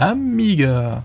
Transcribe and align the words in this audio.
Amiga. 0.00 1.02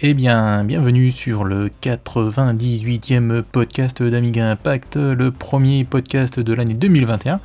Eh 0.00 0.12
bien, 0.12 0.62
bienvenue 0.64 1.10
sur 1.10 1.42
le 1.42 1.70
98e 1.82 3.40
podcast 3.40 4.02
d'Amiga 4.02 4.46
Impact, 4.50 4.96
le 4.96 5.30
premier 5.30 5.84
podcast 5.84 6.38
de 6.38 6.52
l'année 6.52 6.74
2021, 6.74 7.40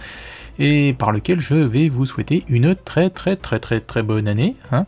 et 0.59 0.93
par 0.99 1.13
lequel 1.13 1.39
je 1.39 1.55
vais 1.55 1.87
vous 1.87 2.05
souhaiter 2.05 2.43
une 2.49 2.75
très 2.75 3.09
très 3.09 3.37
très 3.37 3.59
très 3.59 3.79
très 3.79 4.03
bonne 4.03 4.27
année, 4.27 4.57
hein, 4.73 4.85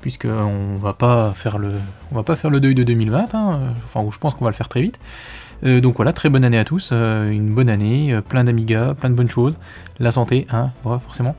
puisque 0.00 0.24
on 0.24 0.76
va 0.76 0.94
pas 0.94 1.32
faire 1.32 1.58
le, 1.58 1.72
on 2.12 2.14
va 2.14 2.22
pas 2.22 2.34
faire 2.34 2.50
le 2.50 2.58
deuil 2.58 2.74
de 2.74 2.82
2020, 2.82 3.34
hein, 3.34 3.60
enfin, 3.84 4.08
je 4.10 4.16
pense 4.16 4.34
qu'on 4.34 4.46
va 4.46 4.50
le 4.50 4.56
faire 4.56 4.70
très 4.70 4.80
vite. 4.80 4.98
Euh, 5.64 5.82
donc 5.82 5.96
voilà, 5.96 6.14
très 6.14 6.30
bonne 6.30 6.44
année 6.44 6.58
à 6.58 6.64
tous, 6.64 6.90
euh, 6.92 7.30
une 7.30 7.54
bonne 7.54 7.68
année, 7.68 8.14
euh, 8.14 8.22
plein 8.22 8.44
d'amigas, 8.44 8.94
plein 8.94 9.10
de 9.10 9.14
bonnes 9.14 9.30
choses, 9.30 9.58
la 9.98 10.12
santé, 10.12 10.46
hein, 10.50 10.70
forcément, 10.82 11.36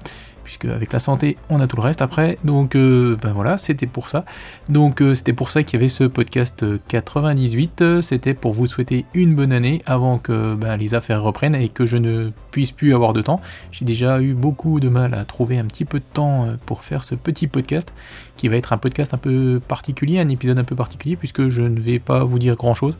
puisque 0.48 0.66
avec 0.66 0.94
la 0.94 1.00
santé, 1.00 1.36
on 1.50 1.60
a 1.60 1.68
tout 1.68 1.76
le 1.76 1.82
reste 1.82 2.02
après. 2.02 2.38
Donc 2.46 2.76
ben 2.76 3.34
voilà, 3.36 3.58
c'était 3.58 3.86
pour 3.86 4.08
ça. 4.08 4.24
Donc 4.70 5.04
c'était 5.14 5.34
pour 5.34 5.50
ça 5.50 5.64
qu'il 5.64 5.78
y 5.78 5.82
avait 5.82 5.90
ce 5.90 6.06
podcast 6.06 6.66
98. 6.88 8.02
C'était 8.02 8.34
pour 8.34 8.54
vous 8.54 8.66
souhaiter 8.66 9.04
une 9.14 9.36
bonne 9.36 9.52
année 9.52 9.82
avant 9.86 10.20
que 10.20 10.56
ben, 10.56 10.78
les 10.78 10.94
affaires 10.94 11.22
reprennent 11.22 11.56
et 11.56 11.68
que 11.68 11.86
je 11.86 11.98
ne 11.98 12.32
puisse 12.52 12.72
plus 12.72 12.96
avoir 12.96 13.12
de 13.12 13.22
temps. 13.22 13.42
J'ai 13.72 13.84
déjà 13.84 14.22
eu 14.22 14.34
beaucoup 14.34 14.80
de 14.80 14.88
mal 14.88 15.14
à 15.14 15.26
trouver 15.26 15.60
un 15.60 15.66
petit 15.66 15.84
peu 15.84 16.00
de 16.00 16.06
temps 16.14 16.48
pour 16.66 16.84
faire 16.84 17.04
ce 17.04 17.16
petit 17.16 17.48
podcast 17.48 17.92
qui 18.38 18.48
va 18.48 18.56
être 18.56 18.72
un 18.72 18.78
podcast 18.78 19.14
un 19.14 19.18
peu 19.18 19.60
particulier, 19.68 20.20
un 20.20 20.30
épisode 20.30 20.58
un 20.60 20.64
peu 20.64 20.76
particulier, 20.76 21.18
puisque 21.18 21.50
je 21.50 21.64
ne 21.64 21.80
vais 21.80 22.00
pas 22.00 22.24
vous 22.24 22.40
dire 22.40 22.56
grand 22.56 22.74
chose. 22.74 22.98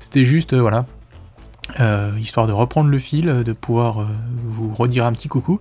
C'était 0.00 0.24
juste, 0.24 0.54
euh, 0.54 0.60
voilà, 0.60 0.86
euh, 1.80 2.10
histoire 2.20 2.46
de 2.46 2.52
reprendre 2.52 2.90
le 2.90 2.98
fil, 2.98 3.26
de 3.26 3.52
pouvoir 3.52 4.00
euh, 4.00 4.06
vous 4.44 4.74
redire 4.74 5.06
un 5.06 5.12
petit 5.12 5.28
coucou, 5.28 5.60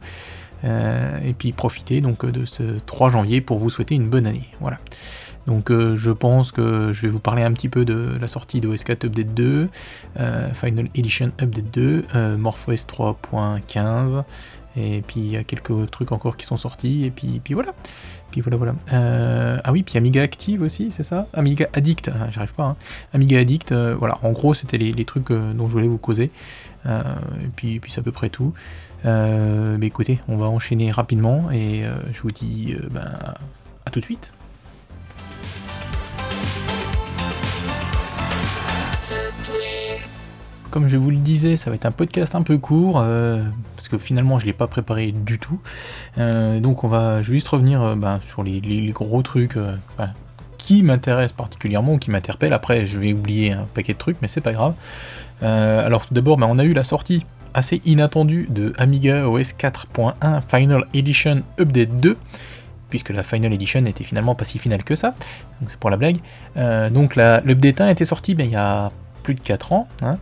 et 0.63 1.33
puis 1.37 1.51
profiter 1.51 2.01
donc 2.01 2.25
de 2.25 2.45
ce 2.45 2.63
3 2.85 3.09
janvier 3.09 3.41
pour 3.41 3.59
vous 3.59 3.69
souhaiter 3.69 3.95
une 3.95 4.09
bonne 4.09 4.25
année. 4.25 4.49
Voilà. 4.59 4.77
Donc 5.45 5.71
je 5.71 6.11
pense 6.11 6.51
que 6.51 6.91
je 6.91 7.01
vais 7.01 7.07
vous 7.07 7.19
parler 7.19 7.43
un 7.43 7.53
petit 7.53 7.69
peu 7.69 7.85
de 7.85 8.17
la 8.19 8.27
sortie 8.27 8.59
de 8.59 8.67
OS 8.67 8.83
4 8.83 9.05
Update 9.05 9.33
2, 9.33 9.69
Final 10.53 10.87
Edition 10.95 11.31
Update 11.41 11.71
2, 11.73 12.05
MorphOS 12.37 12.85
3.15, 12.85 14.23
et 14.75 15.01
puis 15.07 15.21
il 15.21 15.31
y 15.31 15.37
a 15.37 15.43
quelques 15.43 15.89
trucs 15.89 16.11
encore 16.11 16.37
qui 16.37 16.45
sont 16.45 16.57
sortis, 16.57 17.05
et 17.05 17.11
puis 17.11 17.41
voilà. 17.51 17.73
Euh, 18.93 19.57
ah 19.63 19.71
oui, 19.71 19.83
puis 19.83 19.97
Amiga 19.97 20.21
Active 20.21 20.61
aussi, 20.61 20.91
c'est 20.91 21.03
ça? 21.03 21.27
Amiga 21.33 21.67
Addict, 21.73 22.09
ah, 22.13 22.29
j'arrive 22.29 22.53
pas. 22.53 22.65
Hein. 22.65 22.75
Amiga 23.13 23.39
Addict, 23.39 23.71
euh, 23.71 23.95
voilà, 23.97 24.17
en 24.23 24.31
gros, 24.31 24.53
c'était 24.53 24.77
les, 24.77 25.05
trucs 25.05 25.31
euh, 25.31 25.53
dont 25.53 25.67
je 25.67 25.71
voulais 25.71 25.87
vous 25.87 25.97
causer. 25.97 26.31
et 26.85 27.47
puis, 27.55 27.79
puis 27.79 27.91
c'est 27.91 27.99
à 27.99 28.03
peu 28.03 28.11
près 28.11 28.29
tout. 28.29 28.53
mais 29.03 29.87
écoutez, 29.87 30.19
on 30.27 30.37
va 30.37 30.45
enchaîner 30.45 30.91
rapidement, 30.91 31.51
et 31.51 31.83
je 32.13 32.21
vous 32.21 32.31
dis 32.31 32.75
ben, 32.91 33.11
à 33.85 33.89
tout 33.89 33.99
de 33.99 34.05
suite. 34.05 34.33
Comme 40.77 40.89
je 40.89 40.97
vous 40.97 41.09
le 41.09 41.17
disais, 41.17 41.57
ça 41.57 41.71
va 41.71 41.75
être 41.75 41.87
un 41.87 41.91
podcast 41.91 42.35
un 42.35 42.43
peu 42.43 42.59
court, 42.59 42.99
euh, 43.01 43.41
parce 43.75 43.87
que 43.87 43.97
finalement 43.97 44.37
je 44.37 44.43
ne 44.43 44.51
l'ai 44.51 44.53
pas 44.53 44.67
préparé 44.67 45.11
du 45.11 45.39
tout. 45.39 45.59
Euh, 46.19 46.59
donc 46.59 46.83
on 46.83 46.87
va, 46.87 47.23
juste 47.23 47.47
revenir 47.47 47.81
euh, 47.81 47.95
ben, 47.95 48.19
sur 48.27 48.43
les, 48.43 48.61
gros 48.91 49.23
trucs 49.23 49.57
qui 50.59 50.83
m'intéressent 50.83 51.35
particulièrement 51.35 51.97
qui 51.97 52.11
m'interpellent. 52.11 52.53
Après 52.53 52.85
je 52.85 52.99
vais 52.99 53.13
oublier 53.13 53.53
un 53.53 53.65
paquet 53.73 53.93
de 53.93 53.97
trucs, 53.97 54.17
mais 54.21 54.27
c'est 54.27 54.39
pas 54.39 54.51
grave. 54.51 54.75
alors 55.41 56.05
tout 56.05 56.13
d'abord, 56.13 56.37
ben, 56.37 56.45
on 56.47 56.59
a 56.59 56.63
eu 56.63 56.73
la 56.73 56.83
sortie 56.83 57.25
assez 57.55 57.81
inattendue 57.83 58.45
de 58.47 58.73
Amiga 58.77 59.27
OS 59.27 59.53
4.1 59.53 60.41
Final 60.47 60.85
Edition 60.93 61.41
Update 61.59 61.99
2 61.99 62.15
puisque 62.91 63.09
la 63.09 63.23
Final 63.23 63.51
Edition 63.51 63.81
n'était 63.81 64.03
finalement 64.03 64.35
pas 64.35 64.45
si 64.45 64.59
finale 64.59 64.83
que 64.83 64.93
ça, 64.93 65.15
c'est 65.67 65.79
pour 65.79 65.89
la 65.89 65.97
blague. 65.97 66.17
donc 66.91 67.15
l'update 67.15 67.81
1 67.81 67.89
était 67.89 68.05
sorti 68.05 68.35
ben, 68.35 68.45
il 68.45 68.53
y 68.53 68.55
a 68.55 68.91
de 69.35 69.39
4 69.39 69.73
ans. 69.73 69.87
Hein. 70.01 70.17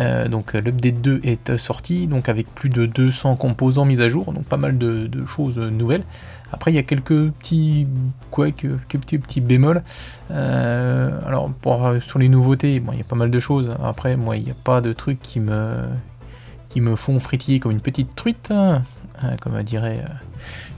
Euh, 0.00 0.28
donc 0.28 0.54
euh, 0.54 0.60
l'update 0.60 1.00
2 1.00 1.20
est 1.24 1.56
sorti, 1.56 2.06
donc 2.06 2.28
avec 2.28 2.52
plus 2.54 2.68
de 2.68 2.86
200 2.86 3.36
composants 3.36 3.84
mis 3.84 4.00
à 4.00 4.08
jour, 4.08 4.32
donc 4.32 4.44
pas 4.44 4.56
mal 4.56 4.78
de, 4.78 5.08
choses 5.26 5.58
nouvelles. 5.58 6.04
Après, 6.52 6.72
il 6.72 6.74
y 6.74 6.78
a 6.78 6.82
quelques 6.82 7.30
petits 7.30 7.86
quoi, 8.30 8.50
quelques 8.50 8.78
petits, 9.00 9.18
petits 9.18 9.40
bémols. 9.40 9.82
Euh, 10.30 11.18
alors, 11.26 11.50
pour, 11.50 11.92
sur 12.00 12.18
les 12.18 12.28
nouveautés, 12.28 12.80
bon, 12.80 12.92
il 12.92 12.98
y 12.98 13.02
a 13.02 13.04
pas 13.04 13.16
mal 13.16 13.30
de 13.30 13.40
choses. 13.40 13.74
Après, 13.82 14.16
moi, 14.16 14.36
il 14.36 14.44
n'y 14.44 14.50
a 14.50 14.56
pas 14.64 14.80
de 14.80 14.92
trucs 14.94 15.20
qui 15.20 15.40
me, 15.40 15.74
qui 16.70 16.80
me 16.80 16.96
font 16.96 17.20
frétiller 17.20 17.60
comme 17.60 17.72
une 17.72 17.80
petite 17.80 18.14
truite, 18.16 18.50
hein, 19.22 19.36
comme 19.40 19.62
dirait 19.62 20.04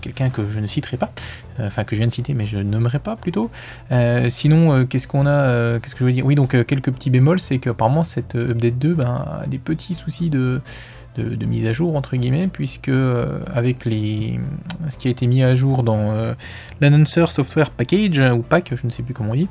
quelqu'un 0.01 0.31
que 0.31 0.49
je 0.49 0.61
ne 0.61 0.67
citerai 0.67 0.97
pas, 0.97 1.12
euh, 1.59 1.67
enfin 1.67 1.84
que 1.84 1.95
je 1.95 2.01
viens 2.01 2.06
de 2.06 2.12
citer 2.12 2.34
mais 2.34 2.47
je 2.47 2.59
nommerai 2.59 2.99
pas 2.99 3.17
plutôt. 3.17 3.51
Euh, 3.93 4.31
sinon, 4.31 4.73
euh, 4.73 4.84
qu'est-ce 4.84 5.06
qu'on 5.06 5.27
a, 5.27 5.78
qu'est-ce 5.78 5.95
que 5.95 6.01
je 6.01 6.05
veux 6.05 6.12
dire? 6.12 6.27
Oui, 6.27 6.34
donc 6.34 6.50
quelques 6.67 6.91
petits 6.91 7.11
bémols, 7.11 7.41
c'est 7.41 7.59
qu'apparemment 7.59 8.05
cette 8.05 8.34
update 8.34 8.79
2 8.79 8.95
ben, 8.95 9.25
a 9.43 9.47
des 9.47 9.59
petits 9.59 9.95
soucis 9.95 10.31
de, 10.31 10.61
de, 11.16 11.44
mise 11.44 11.66
à 11.66 11.72
jour 11.72 11.97
entre 11.97 12.16
guillemets, 12.16 12.48
puisque 12.48 12.91
avec 13.53 13.84
les, 13.84 14.41
ce 14.88 14.97
qui 14.97 15.09
a 15.09 15.10
été 15.10 15.26
mis 15.26 15.43
à 15.43 15.54
jour 15.54 15.82
dans 15.82 16.34
l'Announcer 16.81 17.26
Software 17.28 17.71
Package 17.71 18.21
ou 18.32 18.43
Pack, 18.43 18.72
je 18.75 18.87
ne 18.87 18.91
sais 18.91 19.03
plus 19.03 19.12
comment 19.12 19.32
on 19.32 19.34
dit, 19.34 19.49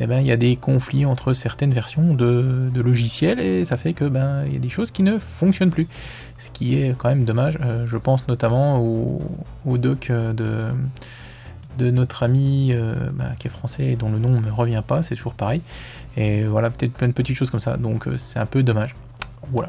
eh 0.00 0.06
ben, 0.06 0.20
il 0.20 0.26
y 0.26 0.32
a 0.32 0.36
des 0.36 0.56
conflits 0.56 1.04
entre 1.04 1.32
certaines 1.32 1.72
versions 1.72 2.14
de, 2.14 2.70
logiciels 2.74 3.38
et 3.38 3.64
ça 3.64 3.76
fait 3.76 3.92
que 3.92 4.04
ben 4.04 4.44
il 4.46 4.54
y 4.54 4.56
a 4.56 4.60
des 4.60 4.68
choses 4.68 4.90
qui 4.90 5.02
ne 5.02 5.18
fonctionnent 5.18 5.70
plus 5.70 5.86
ce 6.42 6.50
qui 6.50 6.76
est 6.76 6.96
quand 6.96 7.08
même 7.08 7.24
dommage. 7.24 7.58
Euh, 7.62 7.86
je 7.86 7.96
pense 7.96 8.26
notamment 8.28 8.80
au, 8.80 9.78
doc 9.78 10.10
euh, 10.10 10.32
de, 10.32 10.66
de 11.78 11.90
notre 11.90 12.22
ami 12.22 12.70
euh, 12.72 12.94
bah, 13.12 13.30
qui 13.38 13.46
est 13.46 13.50
français 13.50 13.84
et 13.84 13.96
dont 13.96 14.10
le 14.10 14.18
nom 14.18 14.30
ne 14.30 14.40
me 14.40 14.52
revient 14.52 14.82
pas, 14.86 15.02
c'est 15.02 15.14
toujours 15.14 15.34
pareil. 15.34 15.62
Et 16.16 16.44
voilà, 16.44 16.70
peut-être 16.70 16.92
plein 16.92 17.08
de 17.08 17.12
petites 17.12 17.36
choses 17.36 17.50
comme 17.50 17.60
ça, 17.60 17.76
donc 17.76 18.08
c'est 18.18 18.38
un 18.38 18.46
peu 18.46 18.62
dommage. 18.62 18.94
Voilà. 19.52 19.68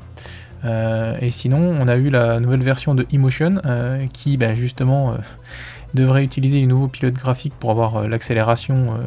et 1.21 1.31
sinon, 1.31 1.75
on 1.79 1.87
a 1.87 1.95
eu 1.95 2.09
la 2.09 2.39
nouvelle 2.39 2.63
version 2.63 2.95
de 2.95 3.05
Emotion 3.11 3.61
qui, 4.13 4.37
bah, 4.37 4.55
justement, 4.55 5.15
devrait 5.93 6.23
utiliser 6.23 6.59
les 6.59 6.65
nouveaux 6.65 6.87
pilotes 6.87 7.13
graphiques 7.13 7.53
pour 7.59 7.69
avoir 7.71 8.07
l'accélération 8.07 8.97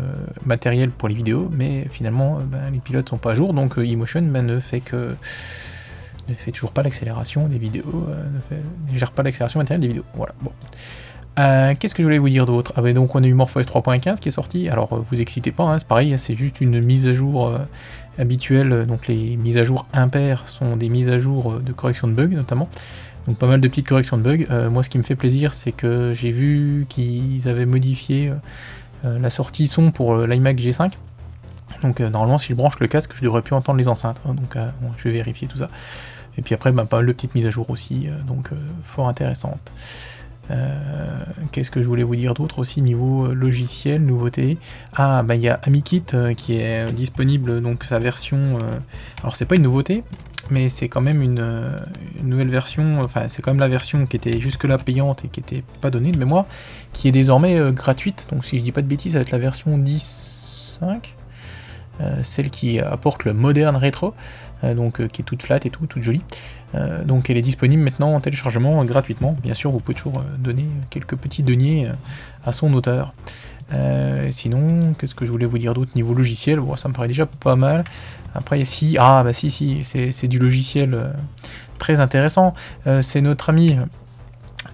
matérielle 0.44 0.90
pour 0.90 1.08
les 1.08 1.14
vidéos, 1.14 1.50
mais 1.52 1.86
finalement, 1.90 2.38
bah, 2.46 2.58
les 2.72 2.78
pilotes 2.78 3.08
sont 3.08 3.18
pas 3.18 3.32
à 3.32 3.34
jour, 3.34 3.54
donc 3.54 3.78
Emotion 3.78 4.20
ne 4.20 4.60
fait 4.60 4.80
que 4.80 5.14
ne 6.28 6.34
fait 6.34 6.52
toujours 6.52 6.72
pas 6.72 6.82
l'accélération 6.82 7.48
des 7.48 7.58
vidéos, 7.58 8.06
euh, 8.10 8.58
ne, 8.92 8.98
gère 8.98 9.12
pas 9.12 9.22
l'accélération 9.22 9.60
matérielle 9.60 9.80
des 9.80 9.88
vidéos. 9.88 10.04
Voilà. 10.14 10.34
Euh, 11.38 11.74
qu'est-ce 11.78 11.94
que 11.94 12.02
je 12.02 12.06
voulais 12.06 12.18
vous 12.18 12.28
dire 12.28 12.46
d'autre? 12.46 12.72
Ah 12.76 12.82
ben 12.82 12.94
donc 12.94 13.14
on 13.14 13.22
a 13.22 13.26
eu 13.26 13.34
MorphOS 13.34 13.62
3.15 13.62 14.20
qui 14.20 14.28
est 14.28 14.32
sorti, 14.32 14.68
alors 14.68 14.92
euh, 14.92 15.04
vous 15.10 15.20
excitez 15.20 15.52
pas, 15.52 15.64
hein, 15.64 15.78
c'est 15.78 15.86
pareil, 15.86 16.18
c'est 16.18 16.34
juste 16.34 16.60
une 16.60 16.82
mise 16.82 17.06
à 17.06 17.12
jour 17.12 17.58
habituelle, 18.18 18.86
donc 18.86 19.08
les 19.08 19.36
mises 19.36 19.58
à 19.58 19.64
jour 19.64 19.86
impaires 19.92 20.48
sont 20.48 20.76
des 20.76 20.88
mises 20.88 21.08
à 21.08 21.18
jour 21.18 21.60
de 21.60 21.72
correction 21.72 22.08
de 22.08 22.12
bugs 22.12 22.28
notamment, 22.28 22.68
donc 23.28 23.36
pas 23.36 23.46
mal 23.46 23.60
de 23.60 23.68
petites 23.68 23.88
corrections 23.88 24.16
de 24.16 24.22
bugs. 24.22 24.68
moi 24.70 24.82
ce 24.82 24.90
qui 24.90 24.98
me 24.98 25.02
fait 25.02 25.16
plaisir 25.16 25.54
c'est 25.54 25.72
que 25.72 26.12
j'ai 26.14 26.30
vu 26.30 26.86
qu'ils 26.88 27.48
avaient 27.48 27.66
modifié 27.66 28.32
la 29.04 29.30
sortie 29.30 29.66
son 29.66 29.90
pour 29.90 30.16
l'iMac 30.16 30.58
G5, 30.58 30.92
donc 31.82 32.00
normalement 32.00 32.38
si 32.38 32.48
je 32.48 32.54
branche 32.54 32.78
le 32.80 32.86
casque 32.86 33.12
je 33.16 33.22
devrais 33.22 33.42
plus 33.42 33.54
entendre 33.54 33.78
les 33.78 33.88
enceintes, 33.88 34.20
hein. 34.26 34.34
donc 34.34 34.56
je 34.96 35.04
vais 35.04 35.12
vérifier 35.12 35.48
tout 35.48 35.58
ça. 35.58 35.68
Et 36.38 36.42
puis 36.42 36.54
après, 36.54 36.72
bah, 36.72 36.84
pas 36.84 36.98
mal 36.98 37.06
de 37.06 37.12
petites 37.12 37.34
mises 37.34 37.46
à 37.46 37.50
jour 37.50 37.68
aussi, 37.70 38.08
euh, 38.08 38.18
donc 38.22 38.52
euh, 38.52 38.56
fort 38.84 39.08
intéressantes. 39.08 39.72
Euh, 40.50 40.76
qu'est-ce 41.52 41.70
que 41.70 41.82
je 41.82 41.88
voulais 41.88 42.02
vous 42.02 42.16
dire 42.16 42.34
d'autre 42.34 42.58
aussi 42.58 42.82
niveau 42.82 43.26
logiciel, 43.32 44.02
nouveauté? 44.02 44.58
Ah, 44.94 45.22
bah 45.22 45.34
il 45.34 45.42
y 45.42 45.48
a 45.48 45.60
AmiKit 45.62 46.04
qui 46.36 46.56
est 46.56 46.92
disponible, 46.92 47.60
donc 47.60 47.84
sa 47.84 47.98
version. 47.98 48.58
alors 49.22 49.36
c'est 49.36 49.44
pas 49.44 49.56
une 49.56 49.62
nouveauté, 49.62 50.04
mais 50.50 50.68
c'est 50.68 50.88
quand 50.88 51.00
même 51.00 51.22
une, 51.22 51.44
nouvelle 52.22 52.50
version. 52.50 53.00
Enfin, 53.02 53.26
c'est 53.28 53.42
quand 53.42 53.50
même 53.50 53.60
la 53.60 53.68
version 53.68 54.06
qui 54.06 54.16
était 54.16 54.40
jusque-là 54.40 54.78
payante 54.78 55.24
et 55.24 55.28
qui 55.28 55.40
était 55.40 55.64
pas 55.80 55.90
donnée 55.90 56.12
de 56.12 56.18
mémoire, 56.18 56.46
qui 56.92 57.08
est 57.08 57.12
désormais 57.12 57.72
gratuite. 57.72 58.28
Donc 58.30 58.44
si 58.44 58.58
je 58.58 58.62
dis 58.62 58.72
pas 58.72 58.82
de 58.82 58.88
bêtises, 58.88 59.12
ça 59.12 59.18
va 59.18 59.22
être 59.22 59.32
la 59.32 59.38
version 59.38 59.76
10.5, 59.78 60.98
celle 62.22 62.50
qui 62.50 62.78
apporte 62.78 63.24
le 63.24 63.32
moderne 63.32 63.76
rétro. 63.76 64.14
Euh, 64.66 64.74
donc 64.74 65.00
euh, 65.00 65.08
qui 65.08 65.22
est 65.22 65.24
toute 65.24 65.42
flat 65.42 65.60
et 65.64 65.70
tout, 65.70 65.86
toute 65.86 66.02
jolie. 66.02 66.22
Euh, 66.74 67.04
donc 67.04 67.30
elle 67.30 67.36
est 67.36 67.42
disponible 67.42 67.82
maintenant 67.82 68.14
en 68.14 68.20
téléchargement 68.20 68.84
gratuitement. 68.84 69.36
Bien 69.42 69.54
sûr, 69.54 69.70
vous 69.70 69.80
pouvez 69.80 69.96
toujours 69.96 70.22
donner 70.38 70.66
quelques 70.90 71.16
petits 71.16 71.42
deniers 71.42 71.88
à 72.44 72.52
son 72.52 72.72
auteur. 72.74 73.14
sinon, 74.30 74.94
qu'est-ce 74.98 75.14
que 75.14 75.26
je 75.26 75.30
voulais 75.30 75.46
vous 75.46 75.58
dire 75.58 75.74
d'autre 75.74 75.92
niveau 75.94 76.14
logiciel? 76.14 76.60
Bon, 76.60 76.76
Ça 76.76 76.88
me 76.88 76.94
paraît 76.94 77.08
déjà 77.08 77.26
pas 77.26 77.56
mal. 77.56 77.84
Après, 78.34 78.64
si, 78.64 78.96
ah 78.98 79.22
bah 79.24 79.32
si, 79.32 79.50
si, 79.50 79.82
c'est 79.84 80.28
du 80.28 80.38
logiciel 80.38 81.14
très 81.78 82.00
intéressant. 82.00 82.54
c'est 83.00 83.20
notre 83.20 83.50
ami 83.50 83.76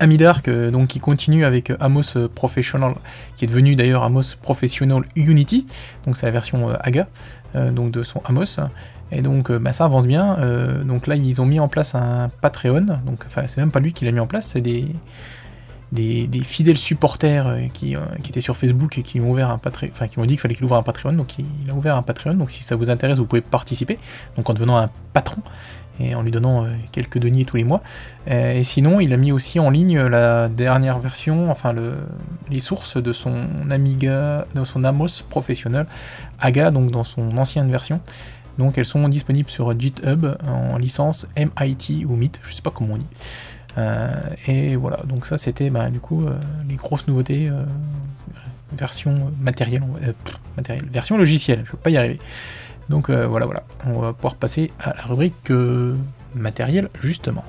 Amidark, 0.01 0.51
donc 0.51 0.89
qui 0.89 1.01
continue 1.01 1.45
avec 1.45 1.73
Amos 1.81 2.29
Professional, 2.35 2.95
qui 3.37 3.45
est 3.45 3.49
devenu 3.49 3.77
d'ailleurs 3.77 4.03
Amos 4.03 4.37
Professional 4.41 5.05
Unity, 5.15 5.67
donc 6.05 6.17
c'est 6.17 6.27
la 6.27 6.33
version 6.33 6.69
AGA, 6.81 7.07
donc 7.55 7.93
de 7.93 8.03
son 8.03 8.21
Amos. 8.25 8.59
Et 9.13 9.21
donc 9.21 9.51
euh, 9.51 9.59
bah, 9.59 9.73
ça 9.73 9.85
avance 9.85 10.07
bien. 10.07 10.39
Euh, 10.41 10.83
donc 10.83 11.07
là 11.07 11.15
ils 11.15 11.41
ont 11.41 11.47
mis 11.47 11.61
en 11.61 11.69
place 11.69 11.95
un 11.95 12.31
Patreon. 12.41 12.87
Donc 13.07 13.25
enfin 13.27 13.43
c'est 13.47 13.61
même 13.61 13.71
pas 13.71 13.81
lui 13.81 13.93
qui 13.93 14.05
l'a 14.05 14.13
mis 14.13 14.21
en 14.21 14.27
place, 14.27 14.47
c'est 14.47 14.63
des, 14.63 14.87
des, 15.93 16.27
fidèles 16.41 16.79
supporters 16.79 17.55
qui, 17.75 17.95
étaient 18.27 18.41
sur 18.41 18.57
Facebook 18.57 18.97
et 18.97 19.03
qui 19.03 19.21
ont 19.21 19.31
ouvert 19.31 19.51
un 19.51 19.59
Patreon, 19.59 19.91
enfin 19.93 20.09
qui 20.09 20.19
m'ont 20.19 20.25
dit 20.25 20.35
qu'il 20.35 20.41
fallait 20.41 20.55
qu'il 20.55 20.65
ouvre 20.65 20.77
un 20.77 20.83
Patreon, 20.83 21.13
donc 21.13 21.35
il, 21.39 21.71
a 21.71 21.75
ouvert 21.75 21.97
un 21.97 22.03
Patreon. 22.03 22.35
Donc 22.35 22.51
si 22.51 22.65
ça 22.65 22.75
vous 22.75 22.89
intéresse, 22.91 23.19
vous 23.19 23.27
pouvez 23.27 23.43
participer. 23.43 23.99
Donc 24.37 24.49
en 24.49 24.55
devenant 24.55 24.79
un 24.79 24.91
patron 25.13 25.43
et 26.01 26.15
en 26.15 26.23
lui 26.23 26.31
donnant 26.31 26.67
quelques 26.91 27.19
deniers 27.19 27.45
tous 27.45 27.59
les 27.59 27.65
mois. 27.65 27.83
et 28.27 28.65
sinon, 28.65 28.99
il 28.99 29.13
a 29.13 29.19
mis 29.19 29.31
aussi 29.31 29.61
en 29.61 29.69
ligne 29.69 30.01
la 30.01 30.49
dernière 30.49 30.99
version, 30.99 31.51
enfin 31.51 31.75
le, 31.75 31.93
les 32.51 32.61
sources 32.61 32.97
de 32.97 33.13
son 33.13 33.43
Amiga, 33.71 34.47
de 34.55 34.65
son 34.65 34.85
Amos 34.85 35.23
professionnel, 35.29 35.85
AGA, 36.41 36.71
donc 36.71 36.91
dans 36.91 37.05
son 37.05 37.37
ancienne 37.37 37.71
version. 37.71 38.01
Donc 38.59 38.79
elles 38.79 38.85
sont 38.85 39.09
disponibles 39.09 39.51
sur 39.51 39.79
GitHub 39.79 40.27
en 40.47 40.79
licence 40.79 41.27
MIT 41.37 42.05
ou 42.07 42.17
MIT, 42.17 42.41
je 42.43 42.53
sais 42.53 42.63
pas 42.63 42.71
comment 42.71 42.95
on 42.95 42.99
dit. 42.99 43.07
Euh, 43.79 44.11
et 44.47 44.77
voilà, 44.77 44.99
donc 45.05 45.27
ça 45.27 45.39
c'était 45.39 45.71
bah, 45.71 45.89
du 45.89 45.99
coup 45.99 46.27
euh, 46.27 46.39
les 46.69 46.77
grosses 46.77 47.07
nouveautés 47.07 47.49
euh, 47.49 47.65
version 48.77 49.33
matérielle, 49.41 49.83
matériel, 50.57 50.85
version 50.91 51.17
logicielle, 51.17 51.63
je 51.67 51.73
vais 51.73 51.79
pas 51.79 51.91
y 51.91 51.97
arriver. 51.97 52.19
Donc 52.89 53.11
voilà, 53.11 53.47
voilà, 53.47 53.63
on 53.87 54.01
va 54.01 54.13
pouvoir 54.13 54.35
passer 54.35 54.71
à 54.81 54.95
la 54.95 55.03
rubrique 55.05 55.51
matériel 56.35 56.91
justement. 57.01 57.45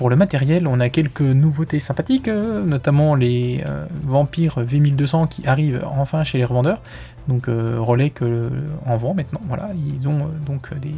Pour 0.00 0.08
le 0.08 0.16
matériel, 0.16 0.66
on 0.66 0.80
a 0.80 0.88
quelques 0.88 1.20
nouveautés 1.20 1.78
sympathiques, 1.78 2.28
euh, 2.28 2.64
notamment 2.64 3.14
les 3.14 3.62
euh, 3.66 3.84
Vampires 4.02 4.58
V1200 4.58 5.28
qui 5.28 5.46
arrivent 5.46 5.84
enfin 5.94 6.24
chez 6.24 6.38
les 6.38 6.46
revendeurs. 6.46 6.80
Donc 7.28 7.48
euh, 7.48 7.76
relais 7.78 8.08
que 8.08 8.48
en 8.86 8.96
vend 8.96 9.12
maintenant. 9.12 9.42
Voilà, 9.46 9.68
ils 9.74 10.08
ont 10.08 10.30
donc 10.46 10.72
des, 10.78 10.94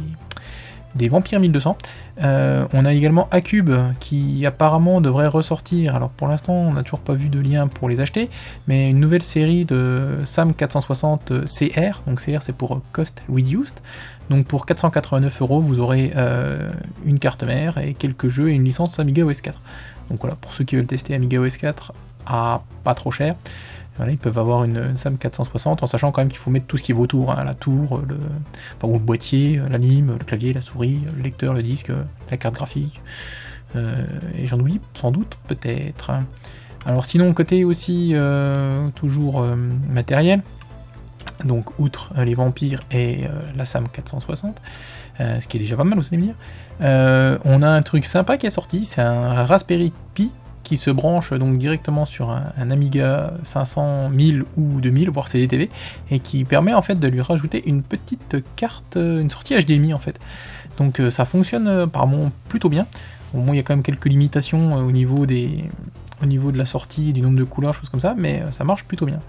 des 0.95 1.09
Vampires 1.09 1.39
1200. 1.39 1.77
on 2.19 2.85
a 2.85 2.93
également 2.93 3.27
Acube 3.31 3.71
qui 3.99 4.45
apparemment 4.45 5.01
devrait 5.01 5.27
ressortir. 5.27 5.95
Alors 5.95 6.09
pour 6.09 6.27
l'instant, 6.27 6.53
on 6.53 6.73
n'a 6.73 6.83
toujours 6.83 6.99
pas 6.99 7.13
vu 7.13 7.29
de 7.29 7.39
lien 7.39 7.67
pour 7.67 7.89
les 7.89 7.99
acheter, 7.99 8.29
mais 8.67 8.89
une 8.89 8.99
nouvelle 8.99 9.23
série 9.23 9.65
de 9.65 10.19
SAM 10.25 10.53
460 10.53 11.45
CR. 11.45 12.01
Donc 12.07 12.21
CR 12.21 12.41
c'est 12.41 12.55
pour 12.55 12.81
Cost 12.91 13.23
Reduced. 13.29 13.79
Donc 14.29 14.45
pour 14.45 14.65
489 14.65 15.41
euros, 15.41 15.59
vous 15.59 15.79
aurez 15.79 16.13
euh, 16.15 16.71
une 17.05 17.19
carte 17.19 17.43
mère 17.43 17.77
et 17.77 17.93
quelques 17.93 18.29
jeux 18.29 18.49
et 18.49 18.53
une 18.53 18.63
licence 18.63 18.99
Amiga 18.99 19.23
OS 19.25 19.41
4. 19.41 19.61
Donc 20.09 20.21
voilà, 20.21 20.35
pour 20.35 20.53
ceux 20.53 20.63
qui 20.63 20.75
veulent 20.75 20.87
tester 20.87 21.15
Amiga 21.15 21.39
OS 21.39 21.57
4 21.57 21.93
à 22.25 22.61
pas 22.83 22.93
trop 22.93 23.11
cher, 23.11 23.35
ils 24.07 24.17
peuvent 24.17 24.37
avoir 24.37 24.63
une, 24.63 24.97
SAM 24.97 25.17
460 25.17 25.83
en 25.83 25.87
sachant 25.87 26.11
quand 26.11 26.21
même 26.21 26.29
qu'il 26.29 26.39
faut 26.39 26.51
mettre 26.51 26.65
tout 26.65 26.77
ce 26.77 26.83
qui 26.83 26.91
est 26.91 26.95
autour, 26.95 27.31
hein, 27.31 27.43
la 27.43 27.53
tour, 27.53 28.01
le, 28.07 28.17
le 28.81 28.99
boîtier, 28.99 29.61
la 29.69 29.77
lime, 29.77 30.15
le 30.19 30.25
clavier, 30.25 30.53
la 30.53 30.61
souris, 30.61 31.01
le 31.15 31.21
lecteur, 31.21 31.53
le 31.53 31.63
disque, 31.63 31.91
la 32.31 32.37
carte 32.37 32.55
graphique. 32.55 33.01
Euh, 33.75 34.05
et 34.35 34.47
j'en 34.47 34.59
oublie 34.59 34.79
sans 34.93 35.11
doute, 35.11 35.37
peut-être. 35.47 36.11
Alors 36.85 37.05
sinon, 37.05 37.33
côté 37.33 37.63
aussi 37.63 38.13
toujours 38.95 39.45
matériel, 39.89 40.41
donc 41.45 41.79
outre 41.79 42.11
euh, 42.17 42.25
les 42.25 42.35
vampires 42.35 42.81
et 42.91 43.25
euh, 43.25 43.29
la 43.55 43.65
SAM 43.65 43.87
460, 43.89 44.57
euh, 45.19 45.39
ce 45.41 45.47
qui 45.47 45.57
est 45.57 45.59
déjà 45.59 45.75
pas 45.75 45.83
mal, 45.83 45.99
vous 45.99 46.07
allez 46.07 46.17
me 46.17 46.23
dire. 46.23 47.39
on 47.45 47.61
a 47.61 47.69
un 47.69 47.81
truc 47.81 48.05
sympa 48.05 48.37
qui 48.37 48.47
est 48.47 48.51
sorti, 48.51 48.85
c'est 48.85 49.01
un 49.01 49.45
Raspberry 49.45 49.93
Pi 50.13 50.31
qui 50.63 50.77
se 50.77 50.89
branche 50.89 51.33
donc 51.33 51.57
directement 51.57 52.05
sur 52.05 52.29
un, 52.31 52.71
Amiga 52.71 53.33
500, 53.43 54.09
1000 54.09 54.43
ou 54.57 54.81
2000, 54.81 55.09
voire 55.09 55.27
CDTV, 55.27 55.69
et 56.09 56.19
qui 56.19 56.45
permet 56.45 56.73
en 56.73 56.81
fait 56.81 56.95
de 56.95 57.07
lui 57.07 57.21
rajouter 57.21 57.63
une 57.67 57.83
petite 57.83 58.37
carte, 58.55 58.95
une 58.95 59.29
sortie 59.29 59.55
HDMI 59.55 59.93
en 59.93 59.99
fait. 59.99 60.19
Donc 60.77 61.01
ça 61.09 61.25
fonctionne 61.25 61.67
apparemment 61.67 62.31
plutôt 62.49 62.69
bien. 62.69 62.87
Bon, 63.33 63.51
il 63.53 63.57
y 63.57 63.59
a 63.59 63.63
quand 63.63 63.75
même 63.75 63.83
quelques 63.83 64.05
limitations 64.05 64.75
au 64.75 64.91
niveau 64.91 65.25
des, 65.25 65.65
au 66.21 66.25
niveau 66.25 66.51
de 66.51 66.57
la 66.57 66.65
sortie, 66.65 67.13
du 67.13 67.21
nombre 67.21 67.37
de 67.37 67.43
couleurs, 67.43 67.73
choses 67.73 67.89
comme 67.89 67.99
ça, 67.99 68.15
mais 68.17 68.43
ça 68.51 68.63
marche 68.63 68.85
plutôt 68.85 69.05
bien. 69.05 69.19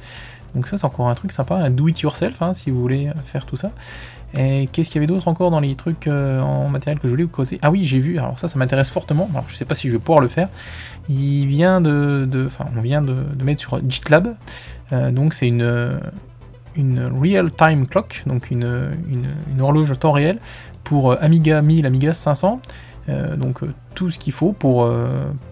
Donc 0.54 0.68
ça 0.68 0.78
c'est 0.78 0.84
encore 0.84 1.08
un 1.08 1.14
truc 1.14 1.32
sympa, 1.32 1.56
un 1.56 1.70
do 1.70 1.88
it 1.88 2.00
yourself 2.00 2.40
hein, 2.40 2.54
si 2.54 2.70
vous 2.70 2.80
voulez 2.80 3.10
faire 3.24 3.44
tout 3.46 3.56
ça. 3.56 3.72
Et 4.36 4.68
qu'est-ce 4.72 4.88
qu'il 4.88 4.96
y 4.96 5.04
avait 5.04 5.12
d'autre 5.12 5.28
encore 5.28 5.50
dans 5.50 5.60
les 5.60 5.74
trucs 5.74 6.06
euh, 6.06 6.40
en 6.40 6.68
matériel 6.68 6.98
que 6.98 7.06
je 7.06 7.12
voulais 7.12 7.22
vous 7.22 7.28
causer? 7.28 7.58
Ah 7.62 7.70
oui, 7.70 7.86
j'ai 7.86 8.00
vu, 8.00 8.18
alors 8.18 8.38
ça, 8.38 8.48
ça 8.48 8.58
m'intéresse 8.58 8.90
fortement. 8.90 9.28
Alors 9.32 9.44
je 9.48 9.54
sais 9.54 9.64
pas 9.64 9.74
si 9.74 9.88
je 9.88 9.92
vais 9.92 9.98
pouvoir 9.98 10.20
le 10.20 10.28
faire. 10.28 10.48
Il 11.08 11.46
vient 11.46 11.80
de. 11.80 12.46
Enfin, 12.46 12.66
on 12.76 12.80
vient 12.80 13.02
de, 13.02 13.14
mettre 13.42 13.60
sur 13.60 13.78
GitLab. 13.88 14.34
Euh, 14.92 15.10
donc 15.10 15.34
c'est 15.34 15.46
une, 15.46 16.00
une 16.76 17.10
real-time 17.20 17.86
clock, 17.86 18.22
donc 18.26 18.50
une, 18.50 18.90
une, 19.08 19.60
horloge 19.60 19.98
temps 19.98 20.12
réel 20.12 20.38
pour 20.82 21.20
Amiga 21.22 21.62
1000, 21.62 21.86
Amiga 21.86 22.12
500. 22.12 22.60
Euh, 23.10 23.36
donc 23.36 23.60
tout 23.94 24.10
ce 24.10 24.18
qu'il 24.18 24.32
faut 24.32 24.52
pour, 24.52 24.90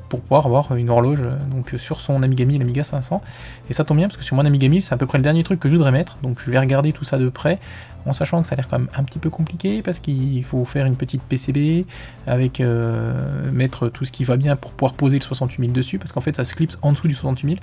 pour 0.08 0.20
pouvoir 0.20 0.46
avoir 0.46 0.74
une 0.74 0.90
horloge 0.90 1.22
donc 1.50 1.74
sur 1.78 2.00
son 2.00 2.22
Amiga 2.22 2.44
1000, 2.44 2.60
Amiga 2.60 2.82
500. 2.82 3.22
Et 3.70 3.72
ça 3.72 3.84
tombe 3.84 3.98
bien 3.98 4.08
parce 4.08 4.18
que 4.18 4.24
sur 4.24 4.36
mon 4.36 4.44
Amiga 4.44 4.68
1000, 4.68 4.82
c'est 4.82 4.92
à 4.92 4.96
peu 4.96 5.06
près 5.06 5.16
le 5.16 5.24
dernier 5.24 5.44
truc 5.44 5.60
que 5.60 5.68
je 5.68 5.74
voudrais 5.74 5.92
mettre. 5.92 6.16
Donc 6.22 6.38
je 6.44 6.50
vais 6.50 6.58
regarder 6.58 6.92
tout 6.92 7.04
ça 7.04 7.16
de 7.16 7.28
près 7.28 7.58
en 8.06 8.12
sachant 8.12 8.42
que 8.42 8.48
ça 8.48 8.54
a 8.54 8.56
l'air 8.56 8.68
quand 8.68 8.78
même 8.78 8.88
un 8.96 9.02
petit 9.02 9.18
peu 9.18 9.30
compliqué 9.30 9.82
parce 9.82 9.98
qu'il 9.98 10.44
faut 10.44 10.64
faire 10.64 10.86
une 10.86 10.96
petite 10.96 11.22
PCB 11.22 11.86
avec 12.26 12.60
euh, 12.60 13.50
mettre 13.52 13.88
tout 13.88 14.04
ce 14.04 14.12
qui 14.12 14.24
va 14.24 14.36
bien 14.36 14.56
pour 14.56 14.72
pouvoir 14.72 14.94
poser 14.94 15.18
le 15.18 15.22
68000 15.22 15.72
dessus 15.72 15.98
parce 15.98 16.12
qu'en 16.12 16.20
fait 16.20 16.36
ça 16.36 16.44
se 16.44 16.54
clipse 16.54 16.78
en 16.82 16.92
dessous 16.92 17.08
du 17.08 17.14
68000 17.14 17.58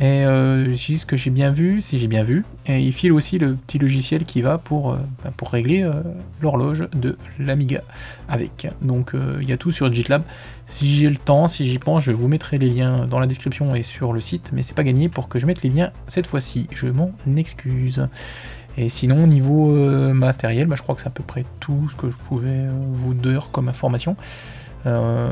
et 0.00 0.24
euh, 0.24 0.76
ce 0.76 1.04
que 1.04 1.16
j'ai 1.16 1.30
bien 1.30 1.50
vu, 1.50 1.80
si 1.80 1.98
j'ai 1.98 2.06
bien 2.06 2.22
vu, 2.22 2.44
et 2.66 2.80
il 2.80 2.92
file 2.92 3.12
aussi 3.12 3.36
le 3.36 3.56
petit 3.56 3.78
logiciel 3.78 4.24
qui 4.24 4.42
va 4.42 4.56
pour, 4.56 4.92
euh, 4.92 4.98
bah, 5.24 5.32
régler 5.50 5.82
euh, 5.82 5.92
l'horloge 6.40 6.86
de 6.92 7.18
l'Amiga 7.40 7.82
avec. 8.28 8.68
Donc 8.80 9.12
il 9.40 9.48
y 9.48 9.52
a 9.52 9.56
tout 9.56 9.72
sur 9.72 9.92
GitLab. 9.92 10.22
Si 10.66 10.94
j'ai 10.94 11.08
le 11.08 11.16
temps, 11.16 11.48
si 11.48 11.66
j'y 11.66 11.78
pense, 11.78 12.04
je 12.04 12.12
vous 12.12 12.28
mettrai 12.28 12.58
les 12.58 12.68
liens 12.70 13.06
dans 13.06 13.18
la 13.18 13.26
description 13.26 13.74
et 13.74 13.82
sur 13.82 14.12
le 14.12 14.20
site, 14.20 14.50
mais 14.52 14.62
c'est 14.62 14.74
pas 14.74 14.84
gagné 14.84 15.08
pour 15.08 15.28
que 15.28 15.38
je 15.38 15.46
mette 15.46 15.62
les 15.62 15.70
liens 15.70 15.90
cette 16.06 16.26
fois-ci. 16.26 16.68
Je 16.72 16.86
m'en 16.86 17.10
excuse. 17.36 18.06
Et 18.78 18.88
sinon, 18.88 19.26
niveau 19.26 19.68
matériel, 20.14 20.68
bah, 20.68 20.76
je 20.76 20.82
crois 20.82 20.94
que 20.94 21.00
c'est 21.00 21.08
à 21.08 21.10
peu 21.10 21.24
près 21.24 21.44
tout 21.60 21.88
ce 21.90 21.96
que 21.96 22.10
je 22.10 22.16
pouvais 22.16 22.66
vous 22.92 23.12
donner 23.12 23.40
comme 23.52 23.68
information. 23.68 24.16
Euh, 24.86 25.30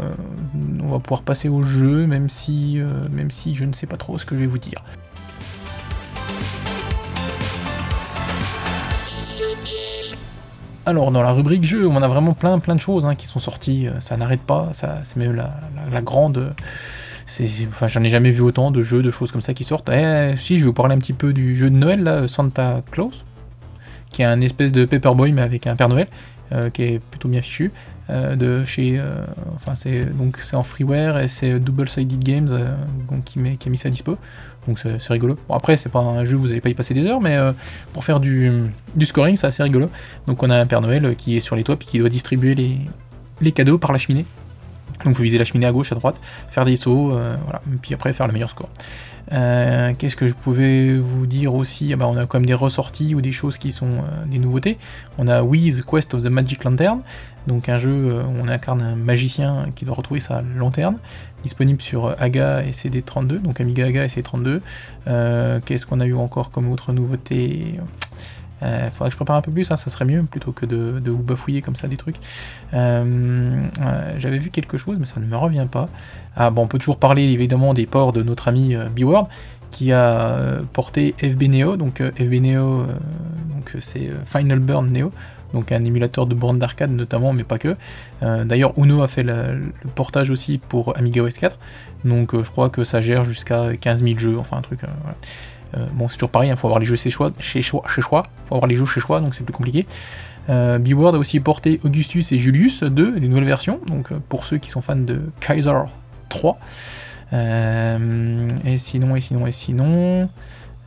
on 0.83 0.89
va 0.89 0.99
pouvoir 0.99 1.23
passer 1.23 1.49
au 1.49 1.63
jeu, 1.63 2.07
même 2.07 2.29
si, 2.29 2.81
euh, 2.81 2.87
même 3.11 3.31
si 3.31 3.55
je 3.55 3.65
ne 3.65 3.73
sais 3.73 3.87
pas 3.87 3.97
trop 3.97 4.19
ce 4.19 4.27
que 4.27 4.35
je 4.35 4.41
vais 4.41 4.47
vous 4.47 4.59
dire. 4.59 4.83
Alors 10.85 11.11
dans 11.11 11.23
la 11.23 11.33
rubrique 11.33 11.65
jeu, 11.65 11.89
on 11.89 12.01
a 12.01 12.07
vraiment 12.07 12.33
plein 12.33 12.61
plein 12.61 12.77
de 12.77 12.81
choses 12.81 13.07
hein, 13.07 13.17
qui 13.17 13.27
sont 13.27 13.41
sorties, 13.41 13.89
euh, 13.89 14.01
ça 14.01 14.17
n'arrête 14.17 14.43
pas, 14.43 14.71
c'est 14.73 15.17
même 15.17 15.35
la, 15.35 16.01
grande. 16.01 16.55
enfin, 17.69 17.89
j'en 17.89 18.05
ai 18.05 18.11
jamais 18.11 18.31
vu 18.31 18.43
autant 18.43 18.71
de 18.71 18.85
jeux, 18.85 19.03
de 19.03 19.11
choses 19.11 19.33
comme 19.33 19.43
ça 19.43 19.53
qui 19.53 19.65
sortent. 19.65 19.89
Eh, 19.89 20.35
si, 20.37 20.59
je 20.59 20.63
vais 20.63 20.67
vous 20.67 20.73
parler 20.73 20.95
un 20.95 20.99
petit 20.99 21.13
peu 21.13 21.33
du 21.33 21.57
jeu 21.57 21.71
de 21.71 21.77
Noël, 21.77 22.05
là, 22.05 22.29
Santa 22.29 22.83
Claus, 22.93 23.25
qui 24.11 24.23
est 24.23 24.27
un 24.27 24.41
espèce 24.41 24.73
de 24.73 24.85
Paperboy 24.85 25.33
mais 25.33 25.43
avec 25.43 25.67
un 25.67 25.77
Père 25.77 25.89
Noël, 25.89 26.07
qui 26.73 26.83
est 26.83 26.99
plutôt 26.99 27.29
bien 27.29 27.41
fichu. 27.41 27.73
Euh, 28.09 28.37
de 28.37 28.65
chez, 28.65 29.01
euh, 29.01 29.25
enfin 29.57 29.75
c'est 29.75 30.05
donc 30.05 30.37
c'est 30.41 30.55
en 30.55 30.63
freeware 30.63 31.19
et 31.19 31.27
c'est 31.27 31.59
Double 31.59 31.89
Sided 31.89 32.23
Games 32.23 32.49
euh, 32.53 32.77
qui, 33.25 33.41
met, 33.41 33.57
qui 33.57 33.67
a 33.67 33.71
mis 33.71 33.79
ça 33.79 33.89
à 33.89 33.91
dispo. 33.91 34.17
Donc 34.69 34.79
c'est 34.79 35.09
rigolo. 35.09 35.37
Bon 35.49 35.55
après 35.55 35.77
c'est 35.77 35.89
pas 35.89 35.99
un 35.99 36.25
jeu 36.25 36.37
vous 36.37 36.53
allez 36.53 36.61
pas 36.61 36.69
y 36.69 36.75
passer 36.75 36.95
des 36.95 37.05
heures, 37.07 37.21
mais 37.21 37.37
pour 37.93 38.05
faire 38.05 38.21
du, 38.21 38.53
du 38.95 39.07
scoring 39.07 39.37
c'est 39.37 39.47
assez 39.49 39.63
rigolo. 39.63 39.91
Donc 40.29 40.43
on 40.43 40.51
a 40.51 40.57
un 40.57 40.67
Père 40.67 40.81
Noël 40.81 41.15
qui 41.17 41.37
est 41.37 41.41
sur 41.41 41.57
les 41.57 41.65
toits 41.65 41.77
et 41.81 41.85
qui 41.85 41.99
doit 41.99 42.09
distribuer 42.09 42.55
les, 42.55 42.79
les 43.41 43.53
cadeaux 43.53 43.79
par 43.79 43.93
la 43.93 43.99
cheminée. 43.99 44.25
Donc 45.05 45.17
vous 45.17 45.23
visez 45.23 45.39
la 45.39 45.45
cheminée 45.45 45.67
à 45.67 45.73
gauche, 45.73 45.93
à 45.93 45.95
droite, 45.95 46.17
faire 46.51 46.65
des 46.65 46.77
sauts, 46.77 47.11
voilà, 47.11 47.61
et 47.73 47.77
puis 47.81 47.95
après 47.95 48.13
faire 48.13 48.27
le 48.27 48.33
meilleur 48.33 48.51
score. 48.51 48.69
Qu'est-ce 49.29 50.17
que 50.17 50.29
je 50.29 50.35
pouvais 50.35 50.97
vous 50.97 51.27
dire 51.27 51.55
aussi? 51.55 51.93
Ah 51.93 51.97
bah, 51.97 52.07
On 52.09 52.17
a 52.17 52.27
même 52.33 52.47
des 52.47 52.55
ressorties 52.55 53.15
ou 53.15 53.21
des 53.21 53.33
choses 53.33 53.59
qui 53.59 53.73
sont 53.73 54.03
des 54.27 54.39
nouveautés. 54.39 54.79
On 55.19 55.29
a 55.29 55.43
Wiz 55.43 55.83
Quest 55.83 56.15
of 56.15 56.23
the 56.23 56.27
Magic 56.27 56.65
Lantern, 56.65 57.01
donc 57.47 57.69
un 57.69 57.79
jeu 57.79 58.23
où 58.23 58.43
on 58.43 58.49
incarne 58.49 58.83
un 58.83 58.97
magicien 58.97 59.67
qui 59.75 59.85
doit 59.85 59.95
retrouver 59.95 60.21
sa 60.21 60.43
lanterne, 60.43 60.99
disponible 61.43 61.81
sur 61.81 62.15
AGA 62.21 62.65
et 62.65 62.71
CD32, 62.71 63.41
donc 63.41 63.61
Amiga 63.61 63.87
AGA 63.87 64.05
et 64.05 64.09
CD32. 64.09 64.61
Euh, 65.07 65.61
qu'est-ce 65.65 65.87
qu'on 65.87 66.01
a 66.01 66.07
eu 66.07 66.15
encore 66.15 66.51
comme 66.51 66.71
autre 66.71 66.93
nouveauté? 66.93 67.75
Euh, 68.67 68.91
faudrait 68.91 69.09
que 69.09 69.13
je 69.13 69.17
prépare 69.17 69.37
un 69.37 69.43
peu 69.43 69.53
plus, 69.53 69.71
hein, 69.71 69.77
ça 69.77 69.91
serait 69.91 70.05
mieux 70.05 70.23
plutôt 70.23 70.53
que 70.53 70.67
de, 70.67 71.11
vous 71.11 71.23
bafouiller 71.23 71.63
comme 71.63 71.77
ça 71.77 71.89
des 71.89 71.97
trucs. 71.97 72.17
Euh, 72.75 73.63
j'avais 74.19 74.39
vu 74.39 74.51
quelque 74.51 74.77
chose, 74.77 74.97
mais 74.99 75.07
ça 75.07 75.21
ne 75.21 75.27
me 75.27 75.37
revient 75.37 75.67
pas. 75.71 75.89
Ah 76.37 76.51
bon, 76.51 76.63
on 76.63 76.67
peut 76.67 76.79
toujours 76.79 76.99
parler 76.99 77.23
évidemment 77.23 77.75
des 77.75 77.87
ports 77.87 78.13
de 78.13 78.23
notre 78.23 78.49
ami 78.49 78.77
B-Word 78.97 79.29
qui 79.71 79.93
a 79.93 80.61
porté 80.73 81.15
FB 81.19 81.43
Neo, 81.45 81.77
donc 81.77 82.03
FB 82.03 82.35
Neo, 82.35 82.87
donc 83.55 83.77
c'est 83.81 84.11
Final 84.27 84.61
Burn 84.61 84.91
Neo, 84.91 85.11
donc 85.53 85.73
un 85.73 85.85
émulateur 85.85 86.27
de 86.27 86.35
borne 86.35 86.59
d'arcade 86.59 86.91
notamment, 86.91 87.33
mais 87.33 87.45
pas 87.45 87.59
que. 87.59 87.77
Euh, 88.23 88.45
d'ailleurs, 88.45 88.73
Uno 88.77 89.03
a 89.03 89.09
fait 89.09 89.23
le 89.23 89.61
portage 89.95 90.31
aussi 90.31 90.59
pour 90.59 90.97
Amiga 90.97 91.23
OS 91.23 91.39
4, 91.39 91.59
donc 92.05 92.35
euh, 92.35 92.45
je 92.45 92.51
crois 92.51 92.71
que 92.71 92.85
ça 92.85 93.01
gère 93.01 93.25
jusqu'à 93.25 93.77
15 93.77 94.03
000 94.03 94.19
jeux, 94.19 94.39
enfin 94.39 94.59
un 94.59 94.63
truc. 94.63 94.85
Euh, 94.85 94.89
bon, 95.93 96.09
c'est 96.09 96.17
toujours 96.17 96.31
pareil, 96.31 96.49
il 96.49 96.53
hein, 96.53 96.57
faut 96.57 96.67
avoir 96.67 96.81
les 96.81 96.87
jeux 96.87 96.97
chez 96.97 97.11
choix, 97.11 97.33
chez 97.39 97.63
choix, 97.63 97.83
chez 97.95 98.03
faut 98.03 98.23
avoir 98.51 98.67
les 98.67 98.77
jeux 98.77 98.87
chez 98.87 99.01
choix, 99.01 99.21
donc 99.21 99.35
c'est 99.35 99.45
plus 99.45 99.53
compliqué. 99.53 99.87
B-Word 100.49 101.17
a 101.17 101.19
aussi 101.19 101.41
porté 101.41 101.81
Augustus 101.83 102.31
et 102.31 102.39
Julius 102.39 102.85
2, 102.85 103.19
les 103.19 103.29
nouvelles 103.29 103.45
versions, 103.45 103.81
donc 103.89 104.13
pour 104.29 104.45
ceux 104.45 104.59
qui 104.59 104.71
sont 104.71 104.81
fans 104.81 104.95
de 104.97 105.21
Kaiser 105.41 105.73
3. 106.29 106.59
et 107.33 108.79
sinon, 108.79 109.17
et 109.17 109.21
sinon, 109.21 109.47
et 109.47 109.53
sinon. 109.53 110.29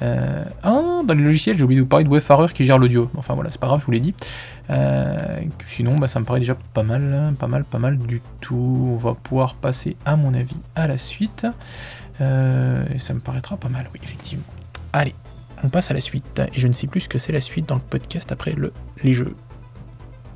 Euh, 0.02 0.46
ah, 0.64 1.02
dans 1.06 1.14
les 1.14 1.24
logiciels, 1.24 1.58
j'ai 1.58 1.64
oublié 1.64 1.80
de 1.80 1.84
vous 1.84 1.90
parler 1.90 2.06
de 2.06 2.10
Wayfarer 2.10 2.48
qui 2.54 2.66
gère 2.66 2.78
l'audio. 2.78 3.10
Enfin 3.18 3.34
voilà, 3.34 3.50
c'est 3.50 3.60
pas 3.60 3.68
grave, 3.68 3.82
je 3.82 3.86
vous 3.86 3.92
l'ai 3.92 4.00
dit. 4.00 4.14
Euh, 4.70 5.42
sinon, 5.68 5.96
bah, 5.96 6.08
ça 6.08 6.20
me 6.20 6.26
paraît 6.26 6.40
déjà 6.40 6.56
pas 6.74 6.84
mal, 6.84 7.34
pas 7.38 7.48
mal, 7.48 7.64
pas 7.64 7.80
mal 7.80 7.98
du 7.98 8.22
tout. 8.40 8.92
On 8.94 8.98
va 8.98 9.14
pouvoir 9.14 9.56
passer, 9.56 9.98
à 10.06 10.16
mon 10.16 10.34
avis, 10.34 10.58
à 10.76 10.88
la 10.88 10.98
suite. 10.98 11.46
Euh, 12.22 12.84
et 12.94 13.00
ça 13.00 13.14
me 13.14 13.20
paraîtra 13.20 13.58
pas 13.58 13.70
mal, 13.70 13.90
oui, 13.94 14.00
effectivement. 14.04 14.44
Allez, 14.94 15.14
on 15.64 15.70
passe 15.70 15.92
à 15.92 15.94
la 15.94 16.02
suite. 16.02 16.42
Et 16.54 16.60
je 16.60 16.68
ne 16.68 16.74
sais 16.74 16.88
plus 16.88 17.02
ce 17.02 17.10
que 17.10 17.18
c'est 17.18 17.32
la 17.32 17.42
suite 17.42 17.68
dans 17.68 17.76
le 17.76 17.82
podcast 17.82 18.32
après 18.32 18.54
le, 18.54 18.74
les 19.04 19.14
jeux. 19.14 19.36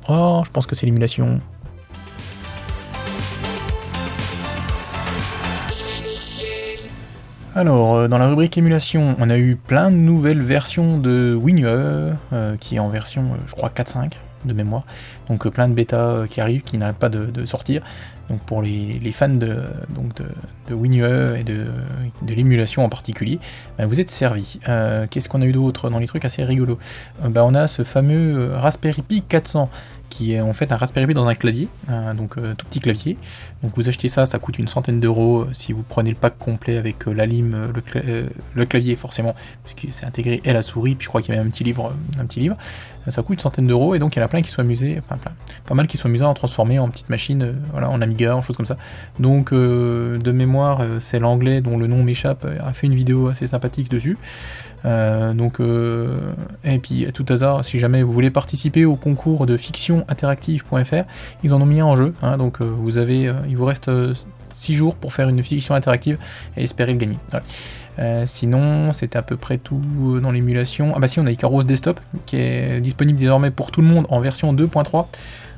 Oh, 0.08 0.42
je 0.44 0.50
pense 0.50 0.66
que 0.66 0.74
c'est 0.74 0.86
l'émulation. 0.86 1.38
Alors, 7.56 7.94
euh, 7.94 8.08
dans 8.08 8.18
la 8.18 8.26
rubrique 8.26 8.58
émulation, 8.58 9.14
on 9.18 9.30
a 9.30 9.38
eu 9.38 9.54
plein 9.54 9.90
de 9.90 9.96
nouvelles 9.96 10.42
versions 10.42 10.98
de 10.98 11.38
WinUE, 11.40 11.66
euh, 11.66 12.56
qui 12.58 12.76
est 12.76 12.78
en 12.80 12.88
version, 12.88 13.22
euh, 13.22 13.36
je 13.46 13.52
crois, 13.54 13.70
4.5 13.70 14.12
de 14.44 14.52
mémoire. 14.52 14.84
Donc 15.28 15.48
plein 15.48 15.68
de 15.68 15.74
bêtas 15.74 16.26
qui 16.28 16.40
arrivent, 16.40 16.62
qui 16.62 16.78
n'arrêtent 16.78 16.96
pas 16.96 17.08
de, 17.08 17.46
sortir. 17.46 17.82
Donc 18.30 18.40
pour 18.40 18.62
les, 18.62 19.12
fans 19.12 19.28
de, 19.28 19.62
donc 19.90 20.12
de, 20.16 20.74
WinUE 20.74 21.38
et 21.38 21.44
de, 21.44 21.66
l'émulation 22.26 22.84
en 22.84 22.88
particulier, 22.88 23.38
ben, 23.78 23.86
vous 23.86 24.00
êtes 24.00 24.10
servis. 24.10 24.58
Qu'est-ce 25.10 25.28
qu'on 25.28 25.42
a 25.42 25.46
eu 25.46 25.52
d'autre 25.52 25.90
dans 25.90 25.98
les 25.98 26.06
trucs 26.06 26.24
assez 26.24 26.42
rigolos? 26.44 26.78
Ben, 27.22 27.42
On 27.42 27.54
a 27.54 27.68
ce 27.68 27.84
fameux 27.84 28.52
Raspberry 28.54 29.02
Pi 29.02 29.22
400 29.22 29.68
qui 30.14 30.34
est 30.34 30.40
en 30.40 30.52
fait 30.52 30.70
un 30.70 30.76
Raspberry 30.76 31.08
Pi 31.08 31.14
dans 31.14 31.26
un 31.26 31.34
clavier, 31.34 31.68
donc 32.16 32.38
euh, 32.38 32.54
tout 32.54 32.66
petit 32.66 32.78
clavier. 32.78 33.16
Donc 33.62 33.72
vous 33.76 33.88
achetez 33.88 34.08
ça, 34.08 34.26
ça 34.26 34.38
coûte 34.38 34.58
une 34.58 34.68
centaine 34.68 35.00
d'euros 35.00 35.40
euh, 35.40 35.50
si 35.52 35.72
vous 35.72 35.82
prenez 35.82 36.10
le 36.10 36.16
pack 36.16 36.38
complet 36.38 36.76
avec 36.76 37.08
euh, 37.08 37.12
la 37.12 37.26
lime, 37.26 37.72
le, 38.54 38.64
clavier 38.64 38.94
forcément, 38.94 39.34
puisque 39.64 39.92
c'est 39.92 40.06
intégré 40.06 40.40
et 40.44 40.52
la 40.52 40.62
souris, 40.62 40.94
puis 40.94 41.04
je 41.04 41.08
crois 41.08 41.20
qu'il 41.20 41.34
y 41.34 41.38
a 41.38 41.40
un 41.40 41.48
petit 41.48 41.64
livre. 41.64 41.92
Ça 43.08 43.22
coûte 43.22 43.34
une 43.34 43.40
centaine 43.40 43.66
d'euros 43.66 43.94
et 43.94 43.98
donc 43.98 44.16
il 44.16 44.18
y 44.18 44.22
en 44.22 44.24
a 44.24 44.28
plein 44.28 44.42
qui 44.42 44.50
sont 44.50 44.60
amusés, 44.60 44.98
enfin 44.98 45.16
plein, 45.16 45.32
pas 45.66 45.74
mal 45.74 45.86
qui 45.86 45.96
sont 45.96 46.06
amusés 46.06 46.24
à 46.24 46.28
en 46.28 46.34
transformer 46.34 46.78
en 46.78 46.88
petite 46.88 47.10
machine, 47.10 47.54
voilà, 47.72 47.90
en 47.90 48.00
Amiga, 48.00 48.36
en 48.36 48.40
choses 48.40 48.56
comme 48.56 48.66
ça. 48.66 48.76
Donc 49.18 49.52
de 49.52 50.32
mémoire, 50.32 50.82
c'est 51.00 51.18
l'anglais 51.18 51.60
dont 51.60 51.76
le 51.76 51.86
nom 51.86 52.02
m'échappe, 52.02 52.46
a 52.60 52.72
fait 52.72 52.86
une 52.86 52.94
vidéo 52.94 53.28
assez 53.28 53.46
sympathique 53.46 53.90
dessus. 53.90 54.16
Euh, 54.84 55.32
donc, 55.32 55.60
euh, 55.60 56.16
et 56.62 56.78
puis 56.78 57.06
à 57.06 57.12
tout 57.12 57.24
hasard, 57.28 57.64
si 57.64 57.78
jamais 57.78 58.02
vous 58.02 58.12
voulez 58.12 58.30
participer 58.30 58.84
au 58.84 58.96
concours 58.96 59.46
de 59.46 59.56
fictioninteractive.fr, 59.56 61.04
ils 61.42 61.54
en 61.54 61.60
ont 61.60 61.66
mis 61.66 61.80
un 61.80 61.86
en 61.86 61.96
jeu. 61.96 62.14
Hein, 62.22 62.36
donc 62.36 62.60
euh, 62.60 62.64
vous 62.64 62.98
avez, 62.98 63.32
il 63.48 63.56
vous 63.56 63.64
reste 63.64 63.90
6 64.54 64.74
jours 64.74 64.94
pour 64.94 65.12
faire 65.12 65.28
une 65.28 65.42
fiction 65.42 65.74
interactive 65.74 66.18
et 66.56 66.62
espérer 66.62 66.92
le 66.92 66.98
gagner. 66.98 67.18
sinon, 68.26 68.92
c'était 68.92 69.18
à 69.18 69.22
peu 69.22 69.36
près 69.36 69.58
tout 69.58 70.20
dans 70.22 70.30
l'émulation. 70.30 70.92
Ah 70.96 70.98
bah 70.98 71.08
si, 71.08 71.20
on 71.20 71.26
a 71.26 71.30
Icaros 71.30 71.64
Desktop 71.64 72.00
qui 72.26 72.36
est 72.36 72.80
disponible 72.80 73.18
désormais 73.18 73.50
pour 73.50 73.70
tout 73.70 73.82
le 73.82 73.86
monde 73.86 74.06
en 74.08 74.20
version 74.20 74.52
2.3. 74.52 75.06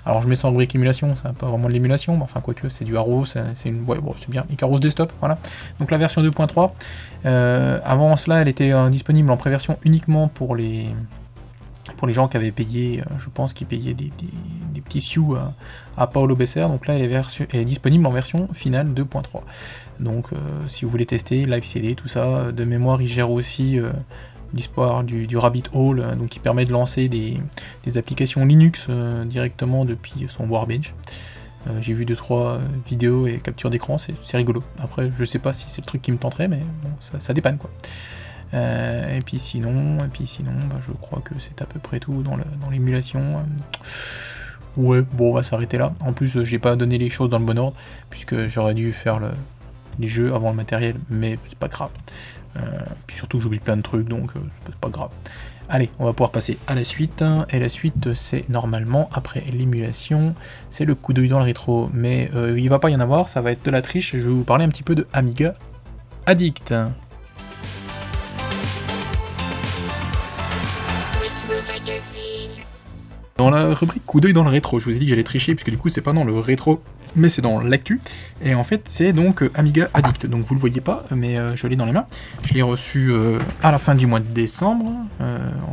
Alors 0.07 0.23
je 0.23 0.29
mets 0.29 0.37
ça 0.37 0.47
en 0.47 0.50
rubrique 0.53 0.73
émulation, 0.76 1.17
c'est 1.17 1.33
pas 1.33 1.49
vraiment 1.49 1.67
de 1.67 1.73
l'émulation, 1.73 2.17
mais 2.17 2.23
enfin 2.23 2.41
quoique 2.41 2.69
c'est 2.69 2.85
du 2.85 2.97
Haro, 2.97 3.25
c'est 3.26 3.43
une. 3.65 3.83
Ouais, 3.85 3.99
bon, 3.99 4.15
c'est 4.17 4.31
bien, 4.31 4.47
Icarus 4.50 4.79
Desktop, 4.79 5.12
voilà. 5.19 5.37
Donc 5.81 5.91
la 5.91 5.99
version 5.99 6.23
2.3. 6.23 6.71
Euh, 7.26 7.81
avant 7.85 8.17
cela, 8.17 8.41
elle 8.41 8.47
était 8.47 8.71
euh, 8.71 8.88
disponible 8.88 9.29
en 9.33 9.37
préversion 9.37 9.79
uniquement 9.83 10.29
pour 10.29 10.55
les 10.55 10.87
pour 11.97 12.07
les 12.07 12.15
gens 12.15 12.29
qui 12.29 12.37
avaient 12.37 12.53
payé, 12.53 13.00
euh, 13.00 13.15
je 13.19 13.29
pense, 13.31 13.53
qui 13.53 13.65
payaient 13.65 13.95
des, 13.95 14.12
petits 14.81 15.00
sioux 15.00 15.37
à, 15.97 16.07
Paolo 16.07 16.35
Besser. 16.37 16.61
Donc 16.61 16.87
là, 16.87 16.95
elle 16.95 17.12
est, 17.12 17.65
disponible 17.65 18.07
en 18.07 18.11
version 18.11 18.49
finale 18.53 18.88
2.3. 18.88 19.43
Donc 20.00 20.26
si 20.69 20.85
vous 20.85 20.91
voulez 20.91 21.07
tester, 21.07 21.45
Live 21.45 21.65
CD, 21.65 21.95
tout 21.95 22.09
ça, 22.09 22.53
de 22.53 22.65
mémoire, 22.65 23.00
il 23.00 23.09
gère 23.09 23.31
aussi 23.31 23.81
l'histoire 24.55 25.05
du, 25.05 25.37
Rabbit 25.37 25.65
Hole, 25.73 26.00
euh, 26.00 26.15
donc 26.15 26.29
qui 26.31 26.38
permet 26.38 26.65
de 26.65 26.73
lancer 26.73 27.09
des, 27.09 27.38
applications 27.97 28.45
Linux 28.45 28.87
euh, 28.88 29.25
directement 29.25 29.85
depuis 29.85 30.26
son 30.29 30.49
Warbench. 30.49 30.95
Euh, 31.69 31.71
j'ai 31.81 31.95
vu 31.95 32.05
2-3 32.05 32.61
vidéos 32.87 33.26
et 33.26 33.38
captures 33.38 33.71
d'écran, 33.71 33.99
c'est 33.99 34.37
rigolo. 34.37 34.62
Après, 34.79 35.11
je 35.17 35.25
sais 35.25 35.38
pas 35.38 35.53
si 35.53 35.69
c'est 35.69 35.81
le 35.81 35.87
truc 35.87 36.03
qui 36.03 36.12
me 36.12 36.19
tenterait, 36.19 36.49
mais 36.49 36.61
bon, 36.83 36.91
ça, 37.00 37.33
dépanne 37.33 37.59
quoi. 37.59 37.71
et 38.53 39.19
puis 39.25 39.38
sinon, 39.38 39.99
et 40.05 40.09
puis 40.09 40.26
sinon 40.26 40.53
bah, 40.71 40.76
je 40.87 40.93
crois 40.93 41.21
que 41.25 41.35
c'est 41.41 41.61
à 41.62 41.67
peu 41.67 41.81
près 41.81 41.99
tout 41.99 42.23
dans 42.23 42.71
l'émulation. 42.71 43.45
Ouais, 44.76 45.02
bon, 45.02 45.30
on 45.30 45.35
va 45.35 45.42
s'arrêter 45.42 45.78
là. 45.78 45.92
En 46.00 46.12
plus, 46.12 46.45
j'ai 46.45 46.59
pas 46.59 46.76
donné 46.76 46.99
les 46.99 47.11
choses 47.11 47.30
dans 47.30 47.38
le 47.38 47.45
bon 47.45 47.59
ordre, 47.59 47.76
puisque 48.11 48.49
j'aurais 48.49 48.75
dû 48.75 48.92
faire 48.92 49.21
les 49.99 50.09
jeux 50.09 50.35
avant 50.35 50.50
le 50.50 50.56
matériel, 50.56 50.97
mais 51.11 51.38
c'est 51.49 51.59
pas 51.59 51.68
grave. 51.68 51.90
Euh, 52.56 52.61
puis 53.06 53.16
surtout 53.16 53.40
j'oublie 53.40 53.59
plein 53.59 53.76
de 53.76 53.83
trucs, 53.83 54.09
donc 54.09 54.30
euh, 54.37 54.40
c'est 54.64 54.76
pas 54.76 54.88
grave. 54.88 55.11
Allez, 55.68 55.90
on 55.99 56.04
va 56.04 56.12
pouvoir 56.12 56.30
passer 56.30 56.59
à 56.68 56.75
la 56.75 56.85
suite. 56.85 57.25
Et 57.50 57.59
la 57.59 57.68
suite, 57.68 58.14
c'est 58.14 58.49
normalement, 58.49 59.09
après 59.12 59.42
l'émulation, 59.52 60.35
c'est 60.71 60.85
le 60.85 60.95
coup 60.95 61.12
d'œil 61.12 61.28
dans 61.28 61.38
le 61.38 61.45
rétro. 61.45 61.90
Mais 61.92 62.30
euh, 62.35 62.59
il 62.59 62.68
va 62.68 62.78
pas 62.78 62.90
y 62.90 62.95
en 62.95 63.00
avoir, 63.00 63.28
ça 63.28 63.40
va 63.40 63.50
être 63.50 63.64
de 63.64 63.71
la 63.71 63.83
triche. 63.83 64.12
Je 64.12 64.28
vais 64.28 64.35
vous 64.35 64.45
parler 64.45 64.64
un 64.64 64.68
petit 64.68 64.85
peu 64.85 64.95
de 64.95 65.06
Amiga 65.12 65.54
Addict. 66.26 66.73
Dans 73.37 73.50
la 73.50 73.75
rubrique 73.75 74.07
coup 74.07 74.21
d'œil 74.21 74.33
dans 74.33 74.45
le 74.45 74.49
rétro, 74.49 74.78
je 74.78 74.87
vous 74.87 74.97
ai 74.97 74.99
dit 74.99 75.05
que 75.05 75.11
j'allais 75.11 75.23
tricher, 75.23 75.55
puisque 75.55 75.69
du 75.71 75.76
coup 75.76 75.90
c'est 75.90 76.00
pas 76.00 76.14
dans 76.14 76.25
le 76.25 76.38
rétro, 76.38 76.81
mais 77.16 77.28
c'est 77.28 77.43
dans 77.43 77.61
l'actu. 77.61 78.00
Et 78.43 78.55
en 78.55 78.64
fait 78.64 78.87
c'est 78.88 79.12
donc 79.12 79.43
euh, 79.43 79.50
Amiga 79.55 79.88
Addict. 79.93 80.25
Donc 80.26 80.47
vous 80.47 80.55
le 80.55 80.61
voyez 80.61 80.81
pas, 80.81 81.05
mais 81.11 81.37
euh, 81.37 81.55
je 81.55 81.66
l'ai 81.66 81.76
dans 81.76 81.85
les 81.85 81.93
mains. 81.93 82.07
Je 82.45 82.55
l'ai 82.55 82.62
reçu 82.62 83.11
euh, 83.11 83.38
à 83.62 83.73
la 83.73 83.78
fin 83.78 83.95
du 83.95 84.07
mois 84.07 84.21
de 84.21 84.33
décembre, 84.33 84.90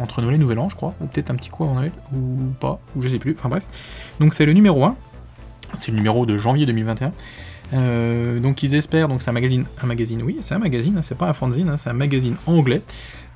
entre 0.02 0.22
Noël 0.22 0.36
et 0.36 0.38
Nouvel 0.38 0.60
An 0.60 0.68
je 0.68 0.76
crois, 0.76 0.94
ou 1.00 1.06
peut-être 1.06 1.32
un 1.32 1.36
petit 1.36 1.50
coup 1.50 1.64
avant 1.64 1.76
Noël, 1.76 1.94
ou 2.14 2.52
pas, 2.60 2.82
ou 2.98 3.02
je 3.02 3.08
sais 3.08 3.20
plus, 3.20 3.34
enfin 3.40 3.48
bref. 3.48 3.64
Donc 4.20 4.34
c'est 4.34 4.46
le 4.46 4.52
numéro 4.52 4.84
1, 4.84 4.96
c'est 5.80 5.92
le 5.92 5.98
numéro 5.98 6.26
de 6.26 6.38
janvier 6.38 6.66
2021. 6.66 7.12
Donc 7.74 8.64
ils 8.64 8.76
espèrent, 8.76 9.08
donc 9.08 9.22
c'est 9.22 9.30
un 9.30 9.34
magazine, 9.34 9.66
un 9.82 9.88
magazine, 9.88 10.22
oui, 10.24 10.38
c'est 10.42 10.54
un 10.54 10.60
magazine, 10.60 10.98
hein, 10.98 11.02
c'est 11.04 11.18
pas 11.18 11.28
un 11.28 11.34
fanzine, 11.34 11.70
hein, 11.70 11.78
c'est 11.78 11.90
un 11.90 11.94
magazine 11.94 12.36
anglais. 12.46 12.82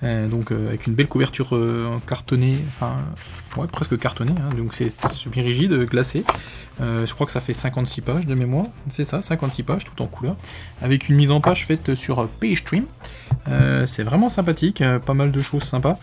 Euh, 0.03 0.27
donc 0.27 0.51
euh, 0.51 0.67
avec 0.67 0.85
une 0.85 0.93
belle 0.93 1.07
couverture 1.07 1.55
euh, 1.55 1.97
cartonnée, 2.05 2.63
enfin 2.67 2.97
ouais, 3.57 3.65
presque 3.67 3.97
cartonnée, 3.97 4.35
hein, 4.37 4.55
donc 4.55 4.75
c'est 4.75 4.93
bien 5.29 5.43
rigide, 5.43 5.73
glacé. 5.85 6.23
je 6.79 7.11
crois 7.13 7.25
que 7.25 7.31
ça 7.31 7.41
fait 7.41 7.53
56 7.53 8.01
pages 8.01 8.25
de 8.25 8.35
mémoire, 8.35 8.67
c'est 8.89 9.05
ça, 9.05 9.21
56 9.21 9.63
pages 9.63 9.85
tout 9.85 10.01
en 10.03 10.05
couleur, 10.05 10.35
avec 10.81 11.09
une 11.09 11.15
mise 11.15 11.31
en 11.31 11.41
page 11.41 11.65
faite 11.65 11.95
sur 11.95 12.27
PageStream. 12.27 12.85
c'est 13.85 14.03
vraiment 14.03 14.29
sympathique, 14.29 14.83
pas 15.05 15.13
mal 15.15 15.31
de 15.31 15.41
choses 15.41 15.63
sympas. 15.63 15.97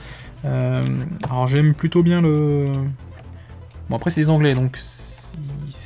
alors 0.45 1.47
j'aime 1.47 1.75
plutôt 1.75 2.03
bien 2.03 2.21
le. 2.21 2.67
Bon 3.89 3.97
après 3.97 4.11
c'est 4.11 4.23
les 4.23 4.31
anglais 4.31 4.55
donc 4.55 4.79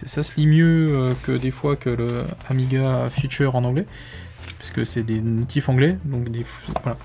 ça 0.07 0.23
se 0.23 0.37
lit 0.37 0.47
mieux 0.47 1.15
que 1.23 1.33
des 1.33 1.51
fois 1.51 1.77
que 1.77 1.91
le 1.91 2.25
Amiga 2.49 3.09
Future 3.11 3.57
en 3.57 3.65
anglais, 3.65 3.87
puisque 4.59 4.87
c'est 4.87 5.03
des 5.03 5.21
natifs 5.21 5.69
anglais, 5.69 5.97
donc 6.05 6.31
des... 6.31 6.45
voilà. 6.83 6.97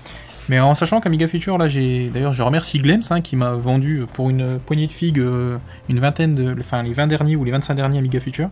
Mais 0.48 0.60
en 0.60 0.74
sachant 0.74 1.00
qu'Amiga 1.00 1.26
Future, 1.26 1.56
là, 1.56 1.68
j'ai. 1.68 2.10
D'ailleurs, 2.10 2.34
je 2.34 2.42
remercie 2.42 2.78
Glems 2.78 3.02
hein, 3.10 3.20
qui 3.22 3.34
m'a 3.34 3.52
vendu 3.52 4.04
pour 4.12 4.28
une 4.28 4.58
poignée 4.58 4.86
de 4.86 4.92
figues 4.92 5.18
euh, 5.18 5.56
une 5.88 6.00
vingtaine 6.00 6.34
de. 6.34 6.54
Enfin, 6.60 6.82
les 6.82 6.92
20 6.92 7.06
derniers 7.06 7.36
ou 7.36 7.44
les 7.44 7.50
25 7.50 7.74
derniers 7.74 7.98
Amiga 7.98 8.20
Future. 8.20 8.50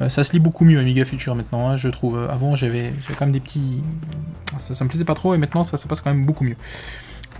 Euh, 0.00 0.08
ça 0.08 0.24
se 0.24 0.32
lit 0.32 0.38
beaucoup 0.38 0.64
mieux 0.64 0.78
Amiga 0.78 1.04
Future 1.04 1.34
maintenant, 1.34 1.68
hein, 1.68 1.76
je 1.76 1.88
trouve. 1.88 2.18
Avant, 2.30 2.56
j'avais 2.56 2.92
quand 3.08 3.26
même 3.26 3.32
des 3.32 3.40
petits. 3.40 3.82
Ça, 4.58 4.74
ça, 4.74 4.84
me 4.84 4.88
plaisait 4.88 5.04
pas 5.04 5.14
trop 5.14 5.34
et 5.34 5.38
maintenant, 5.38 5.64
ça 5.64 5.76
se 5.76 5.86
passe 5.86 6.00
quand 6.00 6.10
même 6.10 6.24
beaucoup 6.24 6.44
mieux. 6.44 6.56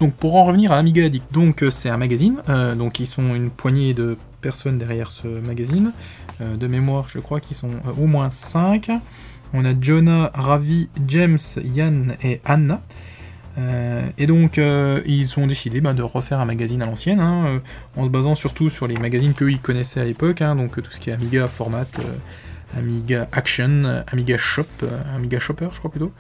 Donc, 0.01 0.15
pour 0.15 0.37
en 0.37 0.45
revenir 0.45 0.73
à 0.73 0.79
Amiga 0.79 1.05
Addict, 1.05 1.33
donc 1.33 1.63
euh, 1.63 1.71
c'est 1.71 1.89
un 1.89 1.97
magazine. 1.97 2.37
donc, 2.77 3.01
ils 3.01 3.07
sont 3.07 3.35
une 3.35 3.51
poignée 3.51 3.95
de 3.95 4.17
personnes 4.41 4.79
derrière 4.79 5.11
ce 5.11 5.29
magazine. 5.29 5.93
de 6.41 6.67
mémoire, 6.67 7.07
je 7.09 7.19
crois 7.21 7.41
qu'ils 7.41 7.57
sont 7.57 7.71
au 7.99 8.07
moins 8.07 8.31
5. 8.31 8.91
On 9.53 9.65
a 9.65 9.73
Jonah, 9.81 10.31
Ravi, 10.35 10.89
James, 11.07 11.39
Yann 11.63 12.17
et 12.23 12.41
Anna. 12.45 12.83
Euh, 13.59 14.09
et 14.19 14.27
donc, 14.27 14.59
euh, 14.59 15.01
ils 15.07 15.39
ont 15.39 15.47
décidé 15.47 15.81
bah, 15.81 15.93
de 15.93 16.03
refaire 16.03 16.41
un 16.41 16.45
magazine 16.45 16.83
à 16.83 16.87
l'ancienne, 16.87 17.21
hein, 17.21 17.45
euh, 17.47 17.59
en 17.97 18.05
se 18.05 18.11
basant 18.11 18.35
surtout 18.35 18.71
sur 18.71 18.87
les 18.87 18.97
magazines 18.97 19.35
qu'eux 19.35 19.53
connaissaient 19.63 20.01
à 20.01 20.05
l'époque, 20.05 20.43
hein, 20.43 20.57
donc 20.57 20.83
tout 20.83 20.91
ce 20.91 20.99
qui 20.99 21.11
est 21.11 21.13
Amiga 21.13 21.47
Format, 21.47 21.87
Amiga 22.77 23.29
Action, 23.33 24.03
Amiga 24.11 24.37
Shop, 24.39 24.67
Amiga 25.15 25.39
Shopper, 25.39 25.69
je 25.73 25.79
crois 25.79 25.91
plutôt. 25.91 26.13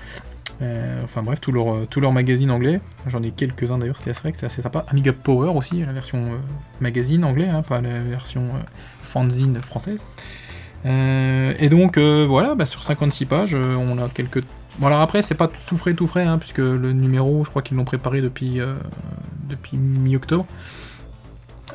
Enfin 1.05 1.23
bref, 1.23 1.41
tous 1.41 1.53
leurs 1.53 1.87
tout 1.89 2.01
leur 2.01 2.13
magazines 2.13 2.51
anglais. 2.51 2.81
J'en 3.07 3.23
ai 3.23 3.31
quelques-uns 3.31 3.79
d'ailleurs, 3.79 3.97
c'était 3.97 4.11
assez, 4.11 4.33
c'est 4.33 4.47
assez 4.47 4.63
sympa. 4.63 4.85
Amiga 4.89 5.13
Power 5.13 5.51
aussi, 5.57 5.85
la 5.85 5.93
version 5.93 6.23
magazine 6.81 7.25
anglais, 7.25 7.49
hein, 7.49 7.63
pas 7.63 7.81
la 7.81 7.99
version 8.01 8.45
fanzine 9.03 9.61
française. 9.63 10.05
et 10.85 11.69
donc 11.69 11.99
voilà, 11.99 12.55
bah, 12.55 12.67
sur 12.67 12.83
56 12.83 13.27
pages, 13.27 13.55
on 13.55 13.99
a 13.99 14.09
quelques 14.09 14.43
Bon 14.79 14.89
alors 14.89 15.01
après 15.01 15.23
c'est 15.23 15.37
pas 15.37 15.49
tout 15.67 15.77
frais 15.77 15.95
tout 15.95 16.09
frais 16.09 16.25
hein, 16.25 16.39
puisque 16.39 16.59
le 16.59 16.93
numéro 16.93 17.45
je 17.45 17.51
crois 17.51 17.63
qu'ils 17.63 17.77
l'ont 17.77 17.85
préparé 17.85 18.21
depuis, 18.21 18.61
euh, 18.61 18.75
depuis 19.49 19.77
mi-octobre. 19.77 20.47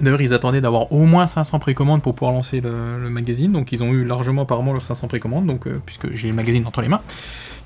D'ailleurs, 0.02 0.22
ils 0.22 0.34
attendaient 0.34 0.62
d'avoir 0.62 0.92
au 0.92 1.06
moins 1.06 1.28
500 1.28 1.60
précommandes 1.60 2.02
pour 2.02 2.16
pouvoir 2.16 2.34
lancer 2.34 2.62
le, 2.62 3.10
magazine, 3.10 3.52
donc 3.52 3.72
ils 3.72 3.84
ont 3.84 3.92
eu 3.92 4.06
largement 4.06 4.44
apparemment 4.44 4.74
leurs 4.74 4.86
500 4.86 5.08
précommandes, 5.08 5.46
donc, 5.46 5.68
euh, 5.68 5.82
puisque 5.86 6.14
j'ai 6.14 6.30
le 6.30 6.34
magazine 6.34 6.66
entre 6.66 6.82
les 6.82 6.88
mains. 6.88 7.02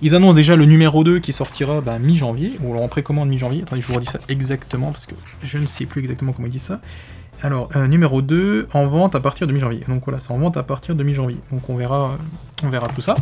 Ils 0.02 0.16
annoncent 0.16 0.34
déjà 0.34 0.56
le 0.56 0.66
numéro 0.66 1.04
2 1.04 1.20
qui 1.20 1.34
sortira 1.34 1.82
bah, 1.82 2.00
mi-janvier, 2.00 2.58
ou 2.62 2.72
alors 2.72 2.84
en 2.84 2.88
précommande 2.88 3.30
mi-janvier. 3.30 3.62
Attendez, 3.62 3.82
je 3.82 3.88
vous 3.88 3.94
redis 3.94 4.08
ça 4.08 4.20
exactement, 4.30 4.92
parce 4.92 5.06
que 5.06 5.16
je 5.44 5.58
ne 5.58 5.66
sais 5.66 5.86
plus 5.86 6.02
exactement 6.02 6.34
comment 6.34 6.48
ils 6.48 6.52
disent 6.52 6.64
ça. 6.64 6.82
Alors, 7.42 7.70
euh, 7.76 7.88
numéro 7.88 8.22
2, 8.22 8.68
en 8.74 8.88
vente 8.88 9.16
à 9.16 9.20
partir 9.20 9.48
de 9.48 9.54
mi-janvier. 9.54 9.82
Donc 9.88 10.04
voilà, 10.06 10.20
c'est 10.20 10.32
en 10.32 10.38
vente 10.38 10.58
à 10.58 10.64
partir 10.64 10.96
de 10.96 11.04
mi-janvier. 11.04 11.38
Donc 11.52 11.70
on 11.70 11.76
verra, 11.76 12.18
on 12.64 12.70
verra 12.70 12.88
tout 12.88 13.02
ça. 13.02 13.16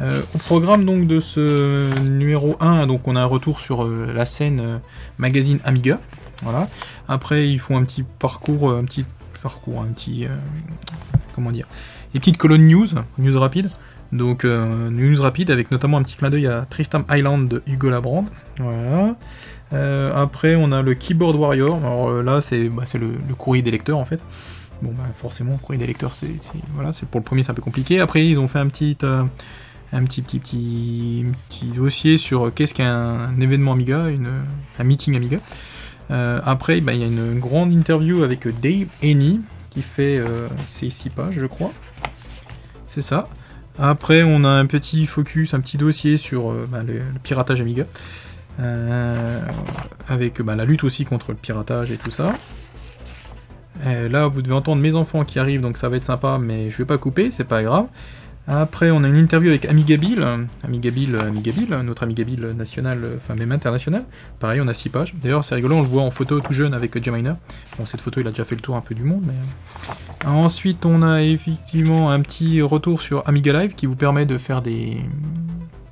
Euh, 0.00 0.22
au 0.34 0.38
programme 0.38 0.84
donc 0.84 1.06
de 1.06 1.20
ce 1.20 1.98
numéro 2.00 2.56
1, 2.60 2.86
donc 2.86 3.08
on 3.08 3.16
a 3.16 3.20
un 3.20 3.26
retour 3.26 3.60
sur 3.60 3.86
la 3.86 4.24
scène 4.24 4.80
magazine 5.18 5.58
Amiga. 5.64 5.98
Voilà. 6.42 6.68
Après, 7.08 7.48
ils 7.48 7.58
font 7.58 7.76
un 7.76 7.84
petit 7.84 8.02
parcours, 8.02 8.70
un 8.70 8.84
petit 8.84 9.04
parcours, 9.42 9.80
un 9.80 9.92
petit. 9.92 10.24
Euh, 10.24 10.34
comment 11.34 11.50
dire 11.50 11.66
Des 12.12 12.20
petites 12.20 12.36
colonnes 12.36 12.66
news, 12.66 12.86
news 13.18 13.38
rapide. 13.38 13.70
Donc, 14.12 14.44
euh, 14.44 14.88
news 14.90 15.20
rapide 15.20 15.50
avec 15.50 15.70
notamment 15.70 15.98
un 15.98 16.02
petit 16.02 16.16
clin 16.16 16.30
d'œil 16.30 16.46
à 16.46 16.64
Tristam 16.68 17.04
Island 17.10 17.48
de 17.48 17.62
Hugo 17.66 17.90
Labrande. 17.90 18.26
Voilà. 18.58 19.16
Euh, 19.72 20.14
après, 20.14 20.54
on 20.54 20.70
a 20.72 20.82
le 20.82 20.94
Keyboard 20.94 21.36
Warrior. 21.36 21.78
Alors 21.78 22.22
là, 22.22 22.40
c'est 22.40 22.68
bah, 22.68 22.84
le, 22.94 23.34
courrier 23.34 23.62
des 23.62 23.70
lecteurs 23.70 23.98
en 23.98 24.04
fait. 24.04 24.20
Bon, 24.82 24.92
bah, 24.92 25.04
forcément, 25.16 25.56
courrier 25.56 25.78
des 25.78 25.86
lecteurs, 25.86 26.14
c'est 26.14 26.28
voilà, 26.74 26.90
pour 27.10 27.20
le 27.20 27.24
premier, 27.24 27.42
c'est 27.42 27.50
un 27.50 27.54
peu 27.54 27.62
compliqué. 27.62 28.00
Après, 28.00 28.26
ils 28.26 28.38
ont 28.38 28.46
fait 28.46 28.58
un 28.58 28.68
petit 28.68 28.96
un 29.92 30.04
petit, 30.04 30.22
petit, 30.22 30.38
petit, 30.38 31.26
petit 31.48 31.66
dossier 31.66 32.16
sur 32.16 32.52
qu'est-ce 32.52 32.74
qu'un 32.74 33.38
événement 33.40 33.72
Amiga, 33.72 34.08
une, 34.08 34.30
un 34.78 34.84
meeting 34.84 35.16
Amiga. 35.16 35.38
Euh, 36.10 36.40
après, 36.44 36.80
bah, 36.80 36.92
il 36.92 37.00
y 37.00 37.04
a 37.04 37.06
une 37.06 37.38
grande 37.38 37.72
interview 37.72 38.22
avec 38.22 38.46
Dave 38.60 38.88
Haney 39.02 39.40
qui 39.70 39.82
fait 39.82 40.18
euh, 40.18 40.48
ses 40.66 40.90
6 40.90 41.10
pages, 41.10 41.34
je 41.34 41.46
crois. 41.46 41.72
C'est 42.84 43.02
ça. 43.02 43.28
Après, 43.78 44.22
on 44.22 44.44
a 44.44 44.48
un 44.48 44.66
petit 44.66 45.06
focus, 45.06 45.52
un 45.54 45.60
petit 45.60 45.76
dossier 45.76 46.16
sur 46.16 46.50
euh, 46.50 46.68
bah, 46.70 46.82
le, 46.82 47.00
piratage 47.22 47.60
Amiga. 47.60 47.84
avec 50.08 50.40
bah, 50.40 50.56
la 50.56 50.64
lutte 50.64 50.84
aussi 50.84 51.04
contre 51.04 51.32
le 51.32 51.36
piratage 51.36 51.92
et 51.92 51.96
tout 51.96 52.10
ça. 52.10 52.32
là, 53.84 54.28
vous 54.28 54.42
devez 54.42 54.54
entendre 54.54 54.80
mes 54.80 54.94
enfants 54.94 55.24
qui 55.24 55.38
arrivent, 55.38 55.60
donc 55.60 55.76
ça 55.76 55.88
va 55.88 55.96
être 55.96 56.04
sympa, 56.04 56.38
mais 56.40 56.70
je 56.70 56.78
vais 56.78 56.86
pas 56.86 56.98
couper, 56.98 57.30
c'est 57.30 57.44
pas 57.44 57.62
grave. 57.62 57.86
Après, 58.48 58.92
on 58.92 59.02
a 59.02 59.08
une 59.08 59.16
interview 59.16 59.50
avec 59.50 59.64
Amigabil, 59.64 60.24
Amigabil, 60.62 61.16
Amigabil, 61.16 61.68
notre 61.84 62.04
Amigabil 62.04 62.52
national, 62.56 63.00
enfin 63.16 63.34
même 63.34 63.50
international. 63.50 64.04
Pareil, 64.38 64.60
on 64.60 64.68
a 64.68 64.74
6 64.74 64.88
pages. 64.90 65.14
D'ailleurs, 65.20 65.44
c'est 65.44 65.56
rigolo, 65.56 65.76
on 65.76 65.82
le 65.82 65.88
voit 65.88 66.02
en 66.02 66.12
photo 66.12 66.38
tout 66.40 66.52
jeune 66.52 66.72
avec 66.72 67.02
Jaminer. 67.02 67.32
Bon, 67.76 67.86
cette 67.86 68.00
photo, 68.00 68.20
il 68.20 68.26
a 68.28 68.30
déjà 68.30 68.44
fait 68.44 68.54
le 68.54 68.60
tour 68.60 68.76
un 68.76 68.80
peu 68.80 68.94
du 68.94 69.02
monde, 69.02 69.24
mais... 69.26 69.34
Ensuite, 70.24 70.86
on 70.86 71.02
a 71.02 71.22
effectivement 71.22 72.10
un 72.10 72.20
petit 72.20 72.62
retour 72.62 73.00
sur 73.00 73.28
Amiga 73.28 73.52
Live 73.52 73.74
qui 73.74 73.86
vous 73.86 73.96
permet 73.96 74.26
de 74.26 74.38
faire 74.38 74.62
des, 74.62 74.98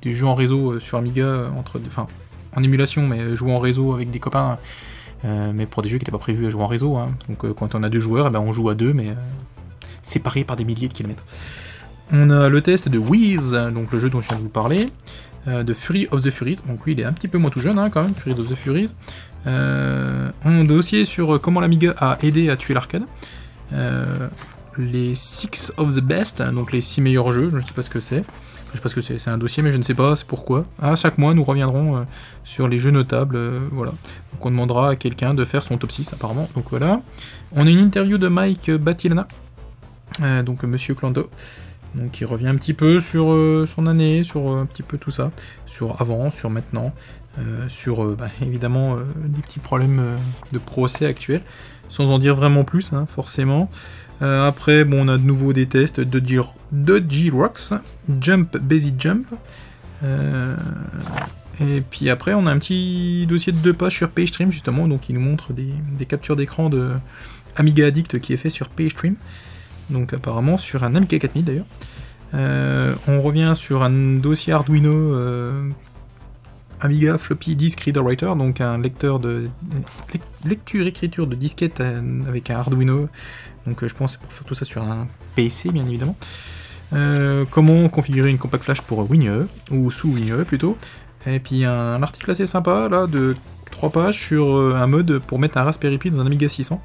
des 0.01 0.13
jeux 0.13 0.27
en 0.27 0.35
réseau 0.35 0.73
euh, 0.73 0.79
sur 0.79 0.97
Amiga, 0.97 1.51
entre... 1.57 1.81
enfin, 1.87 2.07
en 2.55 2.63
émulation, 2.63 3.05
mais 3.05 3.35
jouer 3.35 3.51
en 3.51 3.59
réseau 3.59 3.93
avec 3.93 4.11
des 4.11 4.19
copains, 4.19 4.57
euh, 5.25 5.51
mais 5.53 5.65
pour 5.65 5.83
des 5.83 5.89
jeux 5.89 5.97
qui 5.97 6.03
n'étaient 6.03 6.11
pas 6.11 6.19
prévus 6.19 6.45
à 6.45 6.49
jouer 6.49 6.63
en 6.63 6.67
réseau. 6.67 6.95
Hein. 6.95 7.09
Donc, 7.27 7.43
euh, 7.43 7.53
quand 7.53 7.75
on 7.75 7.83
a 7.83 7.89
deux 7.89 7.99
joueurs, 7.99 8.27
eh 8.27 8.29
ben, 8.29 8.39
on 8.39 8.53
joue 8.53 8.69
à 8.69 8.75
deux, 8.75 8.93
mais 8.93 9.13
séparés 10.01 10.45
par 10.45 10.55
des 10.55 10.63
milliers 10.63 10.87
de 10.87 10.93
kilomètres. 10.93 11.23
On 12.11 12.29
a 12.29 12.49
le 12.49 12.61
test 12.61 12.87
de 12.87 12.97
Wiz, 12.97 13.51
donc 13.73 13.91
le 13.91 13.99
jeu 13.99 14.09
dont 14.09 14.21
je 14.21 14.27
viens 14.27 14.37
de 14.37 14.43
vous 14.43 14.49
parler, 14.49 14.89
euh, 15.47 15.63
de 15.63 15.73
Fury 15.73 16.07
of 16.11 16.21
the 16.21 16.29
Furies. 16.29 16.59
Donc 16.67 16.85
lui, 16.85 16.93
il 16.93 16.99
est 16.99 17.03
un 17.03 17.13
petit 17.13 17.27
peu 17.27 17.37
moins 17.37 17.49
tout 17.49 17.59
jeune 17.59 17.79
hein, 17.79 17.89
quand 17.89 18.03
même, 18.03 18.15
Fury 18.15 18.39
of 18.39 18.47
the 18.49 18.55
Furies. 18.55 18.93
Euh, 19.47 20.31
un 20.43 20.63
dossier 20.63 21.05
sur 21.05 21.39
comment 21.39 21.59
l'Amiga 21.59 21.93
a 21.99 22.17
aidé 22.21 22.49
à 22.49 22.57
tuer 22.57 22.73
l'arcade. 22.73 23.03
Euh, 23.73 24.27
les 24.77 25.15
Six 25.15 25.71
of 25.77 25.95
the 25.95 26.01
Best, 26.01 26.41
donc 26.41 26.71
les 26.71 26.81
6 26.81 27.01
meilleurs 27.01 27.31
jeux, 27.31 27.49
je 27.51 27.57
ne 27.57 27.61
sais 27.61 27.73
pas 27.73 27.81
ce 27.81 27.89
que 27.89 27.99
c'est. 27.99 28.23
Je 28.71 28.77
sais 28.77 28.81
pas 28.81 28.89
ce 28.89 28.95
que 28.95 29.01
c'est, 29.01 29.17
c'est 29.17 29.29
un 29.29 29.37
dossier, 29.37 29.63
mais 29.63 29.71
je 29.71 29.77
ne 29.77 29.83
sais 29.83 29.93
pas 29.93 30.15
c'est 30.15 30.27
pourquoi. 30.27 30.65
À 30.81 30.95
chaque 30.95 31.17
mois, 31.17 31.33
nous 31.33 31.43
reviendrons 31.43 32.05
sur 32.43 32.67
les 32.67 32.77
jeux 32.77 32.91
notables. 32.91 33.37
voilà. 33.71 33.91
Donc 34.33 34.45
on 34.45 34.51
demandera 34.51 34.89
à 34.89 34.95
quelqu'un 34.95 35.33
de 35.33 35.45
faire 35.45 35.63
son 35.63 35.77
top 35.77 35.91
6, 35.91 36.11
apparemment. 36.11 36.49
Donc 36.55 36.65
voilà. 36.71 37.01
On 37.53 37.65
a 37.65 37.69
une 37.69 37.79
interview 37.79 38.17
de 38.17 38.27
Mike 38.27 38.71
Batilana, 38.71 39.27
donc 40.43 40.63
Monsieur 40.63 40.93
Clando. 40.93 41.29
Donc 41.95 42.19
il 42.19 42.25
revient 42.25 42.47
un 42.47 42.55
petit 42.55 42.73
peu 42.73 42.99
sur 42.99 43.31
euh, 43.31 43.67
son 43.73 43.87
année, 43.87 44.23
sur 44.23 44.51
euh, 44.51 44.61
un 44.61 44.65
petit 44.65 44.83
peu 44.83 44.97
tout 44.97 45.11
ça, 45.11 45.31
sur 45.65 46.01
avant, 46.01 46.29
sur 46.29 46.49
maintenant, 46.49 46.93
euh, 47.39 47.67
sur 47.69 48.15
bah, 48.15 48.27
évidemment 48.41 48.97
des 49.25 49.41
petits 49.41 49.59
problèmes 49.59 50.01
de 50.51 50.59
procès 50.59 51.05
actuels, 51.05 51.41
sans 51.89 52.11
en 52.11 52.19
dire 52.19 52.35
vraiment 52.35 52.63
plus, 52.63 52.93
hein, 52.93 53.07
forcément. 53.13 53.69
après, 54.21 54.85
bon, 54.85 55.05
on 55.05 55.07
a 55.07 55.17
de 55.17 55.23
nouveau 55.23 55.53
des 55.53 55.67
tests 55.67 55.99
de 55.99 56.21
G-Rocks, 57.09 57.73
Jump 58.21 58.57
Basic 58.57 58.95
Jump. 58.99 59.27
et 60.03 61.81
puis 61.89 62.09
après, 62.09 62.33
on 62.33 62.45
a 62.45 62.51
un 62.51 62.59
petit 62.59 63.25
dossier 63.27 63.53
de 63.53 63.57
deux 63.57 63.73
pages 63.73 63.95
sur 63.95 64.09
PageStream, 64.09 64.51
justement, 64.51 64.87
donc 64.87 65.09
il 65.09 65.15
nous 65.15 65.21
montre 65.21 65.53
des, 65.53 65.69
des 65.97 66.05
captures 66.05 66.35
d'écran 66.35 66.69
de 66.69 66.91
Amiga 67.55 67.85
Addict 67.87 68.19
qui 68.19 68.33
est 68.33 68.37
fait 68.37 68.49
sur 68.49 68.67
PageStream 68.69 69.15
donc 69.89 70.13
apparemment 70.13 70.57
sur 70.57 70.83
un 70.83 70.95
Amiga 70.95 71.19
4000 71.19 71.45
d'ailleurs. 71.45 71.65
Euh, 72.33 72.95
on 73.07 73.21
revient 73.21 73.53
sur 73.55 73.83
un 73.83 74.17
dossier 74.19 74.51
Arduino 74.51 74.91
euh, 74.91 75.69
Amiga 76.81 77.17
Floppy 77.17 77.55
Disk 77.55 77.79
Reader 77.81 78.01
Writer, 78.01 78.33
donc 78.37 78.61
un 78.61 78.77
lecteur 78.77 79.19
de 79.19 79.49
lecture-écriture 80.45 81.27
de 81.27 81.35
disquette 81.35 81.79
euh, 81.79 82.01
avec 82.27 82.49
un 82.49 82.57
Arduino. 82.57 83.07
Donc 83.67 83.85
je 83.85 83.93
pense 83.93 84.17
pour 84.17 84.31
faire 84.31 84.43
tout 84.43 84.55
ça 84.55 84.65
sur 84.65 84.83
un 84.83 85.07
PC 85.35 85.69
bien 85.69 85.85
évidemment. 85.85 86.17
comment 87.51 87.87
configurer 87.89 88.29
une 88.29 88.37
compact 88.37 88.63
flash 88.65 88.81
pour 88.81 89.09
WinUE, 89.09 89.47
ou 89.71 89.89
sous 89.91 90.11
WinUE 90.11 90.45
plutôt. 90.45 90.77
Et 91.25 91.39
puis 91.39 91.65
un 91.65 92.03
article 92.03 92.29
assez 92.29 92.45
sympa 92.45 92.87
là 92.89 93.07
de 93.07 93.35
3 93.71 93.89
pages 93.89 94.19
sur 94.19 94.75
un 94.75 94.87
mode 94.87 95.19
pour 95.19 95.39
mettre 95.39 95.57
un 95.57 95.63
Raspberry 95.63 95.97
dans 96.11 96.19
un 96.19 96.25
Amiga 96.27 96.47
600. 96.47 96.81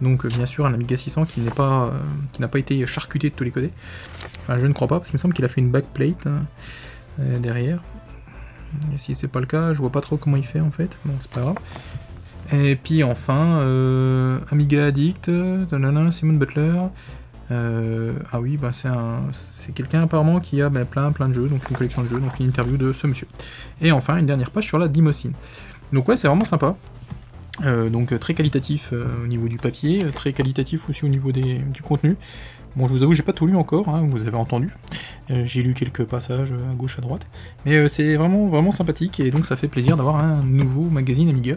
Donc 0.00 0.24
euh, 0.24 0.28
bien 0.28 0.46
sûr 0.46 0.66
un 0.66 0.74
Amiga 0.74 0.96
600 0.96 1.24
qui 1.24 1.40
n'est 1.40 1.50
pas 1.50 1.84
euh, 1.84 1.90
qui 2.32 2.40
n'a 2.40 2.48
pas 2.48 2.58
été 2.58 2.86
charcuté 2.86 3.30
de 3.30 3.34
tous 3.34 3.44
les 3.44 3.50
côtés. 3.50 3.70
Enfin 4.40 4.58
je 4.58 4.66
ne 4.66 4.72
crois 4.72 4.88
pas 4.88 4.98
parce 4.98 5.10
qu'il 5.10 5.16
me 5.16 5.20
semble 5.20 5.34
qu'il 5.34 5.44
a 5.44 5.48
fait 5.48 5.60
une 5.60 5.70
backplate 5.70 6.26
hein, 6.26 6.42
euh, 7.20 7.38
derrière. 7.38 7.82
Si 8.96 9.14
c'est 9.14 9.28
pas 9.28 9.40
le 9.40 9.46
cas, 9.46 9.72
je 9.72 9.78
vois 9.78 9.90
pas 9.90 10.02
trop 10.02 10.18
comment 10.18 10.36
il 10.36 10.44
fait 10.44 10.60
en 10.60 10.70
fait. 10.70 10.98
Bon 11.04 11.14
c'est 11.20 11.30
pas 11.30 11.40
grave. 11.40 11.56
Et 12.52 12.76
puis 12.76 13.02
enfin 13.02 13.58
Amiga 14.50 14.86
Addict, 14.86 15.30
Simon 16.10 16.34
Butler. 16.34 16.74
ah 17.50 18.40
oui, 18.40 18.56
bah 18.56 18.70
c'est 18.72 18.88
c'est 19.32 19.74
quelqu'un 19.74 20.02
apparemment 20.02 20.38
qui 20.40 20.60
a 20.62 20.68
bah, 20.68 20.84
plein 20.84 21.12
plein 21.12 21.28
de 21.28 21.34
jeux, 21.34 21.48
donc 21.48 21.68
une 21.70 21.76
collection 21.76 22.02
de 22.02 22.08
jeux, 22.08 22.20
donc 22.20 22.38
une 22.40 22.46
interview 22.46 22.76
de 22.76 22.92
ce 22.92 23.06
monsieur. 23.06 23.26
Et 23.80 23.90
enfin 23.90 24.18
une 24.18 24.26
dernière 24.26 24.50
page 24.50 24.64
sur 24.64 24.78
la 24.78 24.88
Dimosine. 24.88 25.32
Donc 25.92 26.06
ouais, 26.08 26.16
c'est 26.16 26.28
vraiment 26.28 26.44
sympa. 26.44 26.76
Euh, 27.64 27.88
donc 27.90 28.18
très 28.18 28.34
qualitatif 28.34 28.90
euh, 28.92 29.06
au 29.24 29.26
niveau 29.26 29.48
du 29.48 29.56
papier, 29.56 30.04
très 30.14 30.32
qualitatif 30.32 30.88
aussi 30.88 31.04
au 31.04 31.08
niveau 31.08 31.32
du 31.32 31.82
contenu. 31.82 32.16
Bon, 32.76 32.86
je 32.86 32.92
vous 32.92 33.02
avoue, 33.02 33.14
j'ai 33.14 33.22
pas 33.22 33.32
tout 33.32 33.46
lu 33.46 33.56
encore, 33.56 33.88
hein, 33.88 34.06
vous 34.06 34.26
avez 34.26 34.36
entendu. 34.36 34.70
Euh, 35.30 35.44
j'ai 35.44 35.62
lu 35.62 35.74
quelques 35.74 36.04
passages 36.04 36.52
à 36.52 36.74
gauche, 36.74 36.98
à 36.98 37.00
droite. 37.00 37.26
Mais 37.66 37.88
c'est 37.88 38.16
vraiment, 38.16 38.46
vraiment 38.46 38.70
sympathique 38.70 39.18
et 39.20 39.30
donc 39.30 39.46
ça 39.46 39.56
fait 39.56 39.68
plaisir 39.68 39.96
d'avoir 39.96 40.16
un 40.16 40.42
nouveau 40.42 40.84
magazine 40.84 41.28
Amiga. 41.28 41.56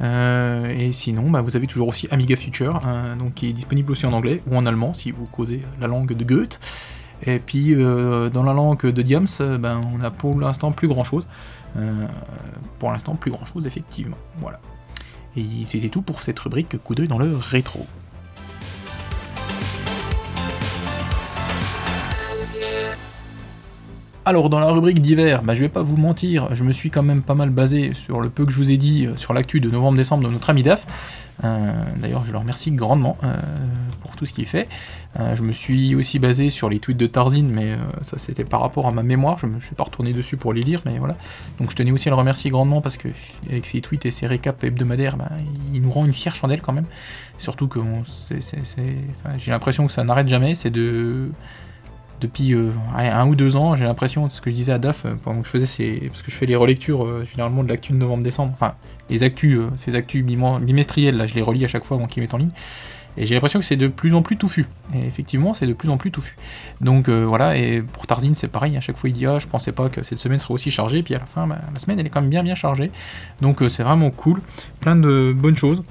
et 0.00 0.92
sinon, 0.92 1.30
bah, 1.30 1.42
vous 1.42 1.54
avez 1.56 1.66
toujours 1.66 1.88
aussi 1.88 2.08
Amiga 2.10 2.34
Future, 2.34 2.80
hein, 2.84 3.16
donc 3.16 3.34
qui 3.34 3.50
est 3.50 3.52
disponible 3.52 3.92
aussi 3.92 4.06
en 4.06 4.12
anglais 4.12 4.42
ou 4.50 4.56
en 4.56 4.66
allemand 4.66 4.94
si 4.94 5.12
vous 5.12 5.26
causez 5.26 5.62
la 5.80 5.86
langue 5.86 6.14
de 6.14 6.24
Goethe. 6.24 6.58
Et 7.26 7.40
puis 7.40 7.74
dans 7.74 8.42
la 8.42 8.52
langue 8.52 8.86
de 8.86 9.02
Diams, 9.02 9.26
ben, 9.38 9.80
on 9.92 10.02
a 10.02 10.10
pour 10.10 10.38
l'instant 10.40 10.72
plus 10.72 10.88
grand 10.88 11.04
chose. 11.04 11.26
pour 12.78 12.92
l'instant, 12.92 13.14
plus 13.14 13.30
grand 13.30 13.44
chose, 13.44 13.66
effectivement. 13.66 14.18
Voilà. 14.38 14.60
Et 15.38 15.64
c'était 15.66 15.88
tout 15.88 16.02
pour 16.02 16.20
cette 16.20 16.36
rubrique 16.40 16.76
coup 16.78 16.96
d'œil 16.96 17.06
dans 17.06 17.18
le 17.18 17.36
rétro. 17.36 17.86
Alors 24.24 24.50
dans 24.50 24.58
la 24.58 24.66
rubrique 24.66 25.00
d'hiver, 25.00 25.44
bah, 25.44 25.54
je 25.54 25.60
vais 25.60 25.68
pas 25.68 25.82
vous 25.82 25.96
mentir, 25.96 26.54
je 26.54 26.64
me 26.64 26.72
suis 26.72 26.90
quand 26.90 27.04
même 27.04 27.22
pas 27.22 27.34
mal 27.34 27.50
basé 27.50 27.92
sur 27.94 28.20
le 28.20 28.30
peu 28.30 28.44
que 28.44 28.50
je 28.50 28.56
vous 28.56 28.72
ai 28.72 28.76
dit 28.76 29.06
euh, 29.06 29.16
sur 29.16 29.32
l'actu 29.32 29.60
de 29.60 29.70
novembre-décembre 29.70 30.24
de 30.24 30.28
notre 30.28 30.50
ami 30.50 30.64
DAF. 30.64 30.86
Euh, 31.44 31.72
d'ailleurs, 31.96 32.24
je 32.24 32.32
le 32.32 32.38
remercie 32.38 32.72
grandement 32.72 33.16
euh, 33.22 33.36
pour 34.02 34.16
tout 34.16 34.26
ce 34.26 34.32
qu'il 34.32 34.46
fait. 34.46 34.68
je 35.16 35.42
me 35.42 35.52
suis 35.52 35.94
aussi 35.94 36.18
basé 36.18 36.50
sur 36.50 36.68
les 36.68 36.78
tweets 36.78 36.96
de 36.96 37.06
Tarzin, 37.06 37.44
mais 37.44 37.76
ça 38.02 38.18
c'était 38.18 38.44
par 38.44 38.60
rapport 38.60 38.86
à 38.86 38.92
ma 38.92 39.02
mémoire. 39.02 39.38
Je 39.38 39.46
me 39.46 39.60
suis 39.60 39.74
pas 39.74 39.84
retourné 39.84 40.12
dessus 40.12 40.36
pour 40.36 40.52
les 40.52 40.62
lire, 40.62 40.80
mais 40.84 40.98
voilà. 40.98 41.16
Donc 41.58 41.70
je 41.70 41.76
tenais 41.76 41.92
aussi 41.92 42.08
à 42.08 42.10
le 42.10 42.16
remercier 42.16 42.50
grandement 42.50 42.80
parce 42.80 42.96
que 42.96 43.08
avec 43.48 43.66
ses 43.66 43.80
tweets 43.80 44.06
et 44.06 44.10
ses 44.10 44.26
récaps 44.26 44.62
hebdomadaires, 44.62 45.16
bah, 45.16 45.30
il 45.72 45.82
nous 45.82 45.90
rend 45.90 46.06
une 46.06 46.14
fière 46.14 46.34
chandelle 46.34 46.60
quand 46.60 46.72
même. 46.72 46.86
Surtout 47.38 47.68
que 47.68 47.80
j'ai 49.38 49.50
l'impression 49.50 49.86
que 49.86 49.92
ça 49.92 50.04
n'arrête 50.04 50.28
jamais. 50.28 50.54
C'est 50.54 50.70
de 50.70 51.30
depuis 52.20 52.54
un 52.94 53.26
ou 53.26 53.34
deux 53.34 53.56
ans, 53.56 53.76
j'ai 53.76 53.84
l'impression, 53.84 54.28
ce 54.28 54.40
que 54.40 54.50
je 54.50 54.54
disais 54.54 54.72
à 54.72 54.78
DAF 54.78 55.06
pendant 55.22 55.40
que 55.40 55.46
je 55.46 55.50
faisais 55.50 55.66
ces. 55.66 56.08
Parce 56.08 56.22
que 56.22 56.30
je 56.30 56.36
fais 56.36 56.46
les 56.46 56.56
relectures 56.56 57.24
généralement 57.24 57.62
de 57.62 57.68
l'actu 57.68 57.92
de 57.92 57.98
novembre-décembre, 57.98 58.52
enfin, 58.54 58.74
les 59.10 59.22
actus, 59.22 59.60
ces 59.76 59.94
actus 59.94 60.24
bimestriels, 60.24 61.16
là, 61.16 61.26
je 61.26 61.34
les 61.34 61.42
relis 61.42 61.64
à 61.64 61.68
chaque 61.68 61.84
fois 61.84 61.96
avant 61.96 62.06
qu'ils 62.06 62.22
mettent 62.22 62.34
en 62.34 62.38
ligne. 62.38 62.50
Et 63.18 63.26
j'ai 63.26 63.34
l'impression 63.34 63.58
que 63.58 63.66
c'est 63.66 63.76
de 63.76 63.88
plus 63.88 64.14
en 64.14 64.22
plus 64.22 64.36
touffu. 64.36 64.66
Et 64.94 65.04
effectivement, 65.04 65.52
c'est 65.52 65.66
de 65.66 65.72
plus 65.72 65.88
en 65.88 65.96
plus 65.96 66.12
touffu. 66.12 66.36
Donc 66.80 67.08
euh, 67.08 67.24
voilà, 67.24 67.56
et 67.56 67.82
pour 67.82 68.06
Tarzine, 68.06 68.36
c'est 68.36 68.46
pareil. 68.46 68.76
À 68.76 68.80
chaque 68.80 68.96
fois, 68.96 69.10
il 69.10 69.12
dit 69.12 69.26
Ah, 69.26 69.40
je 69.40 69.48
pensais 69.48 69.72
pas 69.72 69.88
que 69.88 70.04
cette 70.04 70.20
semaine 70.20 70.38
serait 70.38 70.54
aussi 70.54 70.70
chargée. 70.70 71.02
Puis 71.02 71.16
à 71.16 71.18
la 71.18 71.26
fin, 71.26 71.46
bah, 71.48 71.58
la 71.74 71.80
semaine, 71.80 71.98
elle 71.98 72.06
est 72.06 72.10
quand 72.10 72.20
même 72.20 72.30
bien, 72.30 72.44
bien 72.44 72.54
chargée. 72.54 72.92
Donc 73.40 73.60
euh, 73.60 73.68
c'est 73.68 73.82
vraiment 73.82 74.10
cool. 74.10 74.40
Plein 74.78 74.94
de 74.94 75.34
bonnes 75.36 75.56
choses. 75.56 75.82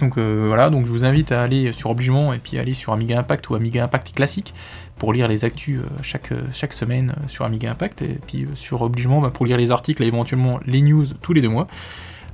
Donc 0.00 0.18
euh, 0.18 0.44
voilà, 0.46 0.70
donc 0.70 0.86
je 0.86 0.90
vous 0.90 1.04
invite 1.04 1.32
à 1.32 1.42
aller 1.42 1.72
sur 1.72 1.90
Obligement 1.90 2.32
et 2.32 2.38
puis 2.38 2.58
aller 2.58 2.74
sur 2.74 2.92
Amiga 2.92 3.18
Impact 3.18 3.48
ou 3.50 3.54
Amiga 3.54 3.84
Impact 3.84 4.14
classique 4.14 4.54
pour 4.96 5.12
lire 5.12 5.28
les 5.28 5.44
actus 5.44 5.80
chaque, 6.02 6.32
chaque 6.52 6.72
semaine 6.72 7.14
sur 7.28 7.44
Amiga 7.44 7.70
Impact 7.70 8.02
et 8.02 8.18
puis 8.26 8.46
sur 8.54 8.82
Obligement 8.82 9.20
bah, 9.20 9.30
pour 9.30 9.46
lire 9.46 9.56
les 9.56 9.70
articles 9.70 10.02
et 10.02 10.06
éventuellement 10.06 10.60
les 10.66 10.82
news 10.82 11.06
tous 11.20 11.32
les 11.32 11.40
deux 11.40 11.48
mois. 11.48 11.66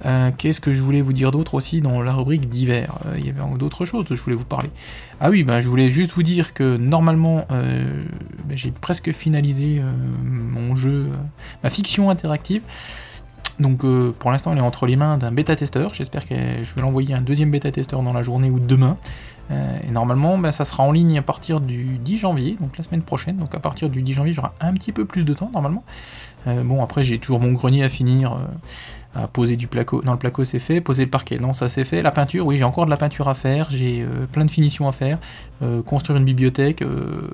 Euh, 0.06 0.30
qu'est-ce 0.36 0.60
que 0.60 0.72
je 0.72 0.80
voulais 0.80 1.00
vous 1.00 1.12
dire 1.12 1.30
d'autre 1.30 1.54
aussi 1.54 1.80
dans 1.80 2.02
la 2.02 2.12
rubrique 2.12 2.48
d'hiver? 2.48 2.94
Euh, 3.06 3.16
Il 3.18 3.26
y 3.26 3.30
avait 3.30 3.40
d'autres 3.58 3.84
choses 3.84 4.04
que 4.04 4.14
je 4.14 4.22
voulais 4.22 4.36
vous 4.36 4.44
parler. 4.44 4.70
Ah 5.20 5.30
oui, 5.30 5.42
ben, 5.42 5.60
je 5.60 5.68
voulais 5.68 5.90
juste 5.90 6.12
vous 6.12 6.22
dire 6.22 6.54
que 6.54 6.76
normalement, 6.76 7.46
euh, 7.50 8.02
ben, 8.44 8.56
j'ai 8.56 8.70
presque 8.70 9.12
finalisé 9.12 9.82
mon 10.22 10.74
jeu, 10.76 11.06
ma 11.62 11.70
fiction 11.70 12.10
interactive. 12.10 12.62
Donc 13.60 13.84
pour 14.18 14.30
l'instant, 14.30 14.52
elle 14.52 14.58
est 14.58 14.62
entre 14.62 14.86
les 14.86 14.96
mains 14.96 15.18
d'un 15.18 15.32
bêta-testeur. 15.32 15.94
J'espère 15.94 16.26
que 16.28 16.34
je 16.34 16.74
vais 16.74 16.80
l'envoyer 16.80 17.14
un 17.14 17.20
deuxième 17.20 17.50
bêta-testeur 17.50 18.02
dans 18.02 18.12
la 18.12 18.22
journée 18.22 18.50
ou 18.50 18.60
demain. 18.60 18.96
et 19.50 19.90
normalement, 19.90 20.38
ben, 20.38 20.52
ça 20.52 20.64
sera 20.64 20.84
en 20.84 20.92
ligne 20.92 21.18
à 21.18 21.22
partir 21.22 21.60
du 21.60 21.98
10 21.98 22.18
janvier, 22.18 22.56
donc 22.60 22.76
la 22.78 22.84
semaine 22.84 23.02
prochaine. 23.02 23.36
Donc 23.36 23.54
à 23.54 23.58
partir 23.58 23.90
du 23.90 24.02
10 24.02 24.12
janvier, 24.12 24.32
j'aurai 24.32 24.50
un 24.60 24.72
petit 24.74 24.92
peu 24.92 25.04
plus 25.04 25.24
de 25.24 25.34
temps 25.34 25.50
normalement. 25.52 25.82
bon, 26.46 26.82
après, 26.82 27.02
j'ai 27.02 27.18
toujours 27.18 27.40
mon 27.40 27.52
grenier 27.52 27.82
à 27.82 27.88
finir 27.88 28.36
poser 29.26 29.56
du 29.56 29.66
placo. 29.66 30.02
Non, 30.04 30.12
le 30.12 30.18
placo 30.18 30.44
c'est 30.44 30.58
fait. 30.58 30.80
Poser 30.80 31.04
le 31.04 31.10
parquet, 31.10 31.38
non, 31.38 31.52
ça 31.52 31.68
c'est 31.68 31.84
fait. 31.84 32.02
La 32.02 32.10
peinture, 32.10 32.46
oui, 32.46 32.56
j'ai 32.56 32.64
encore 32.64 32.84
de 32.84 32.90
la 32.90 32.96
peinture 32.96 33.28
à 33.28 33.34
faire. 33.34 33.68
J'ai 33.70 34.02
euh, 34.02 34.26
plein 34.30 34.44
de 34.44 34.50
finitions 34.50 34.86
à 34.86 34.92
faire. 34.92 35.18
Euh, 35.62 35.82
construire 35.82 36.18
une 36.18 36.24
bibliothèque. 36.24 36.82
Euh, 36.82 37.30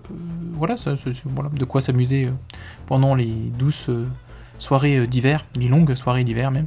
voilà, 0.52 0.76
ça, 0.76 0.94
voilà, 1.26 1.50
de 1.50 1.64
quoi 1.64 1.80
s'amuser 1.80 2.28
pendant 2.86 3.14
les 3.14 3.26
douces 3.58 3.90
soirées 4.58 5.06
d'hiver, 5.06 5.44
les 5.56 5.68
longues 5.68 5.94
soirées 5.94 6.24
d'hiver 6.24 6.50
même. 6.50 6.66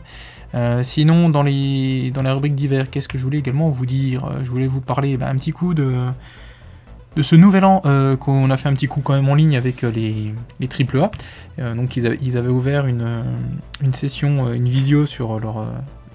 sinon, 0.83 1.29
dans, 1.29 1.43
les, 1.43 2.11
dans 2.11 2.21
la 2.21 2.33
rubrique 2.33 2.55
d'hiver, 2.55 2.89
qu'est-ce 2.89 3.07
que 3.07 3.17
je 3.17 3.23
voulais 3.23 3.39
également 3.39 3.69
vous 3.69 3.85
dire? 3.85 4.29
Je 4.43 4.49
voulais 4.49 4.67
vous 4.67 4.81
parler 4.81 5.17
bah, 5.17 5.29
un 5.29 5.35
petit 5.35 5.51
coup 5.51 5.73
de 5.73 5.93
de 7.17 7.23
ce 7.23 7.35
nouvel 7.35 7.65
an 7.65 7.81
euh, 7.85 8.15
qu'on 8.15 8.51
a 8.51 8.57
fait 8.57 8.69
un 8.69 8.73
petit 8.73 8.87
coup 8.87 9.01
quand 9.01 9.13
même 9.13 9.27
en 9.27 9.33
ligne 9.33 9.57
avec 9.57 9.83
euh, 9.83 9.91
les, 9.91 10.33
les 10.59 10.69
AAA. 10.69 11.09
Euh, 11.57 11.73
donc 11.73 11.97
ils 11.97 12.37
avaient, 12.37 12.47
ouvert 12.47 12.85
une, 12.85 13.23
une, 13.81 13.93
session, 13.95 14.53
une 14.53 14.69
visio 14.69 15.07
sur 15.07 15.39
leur, 15.39 15.65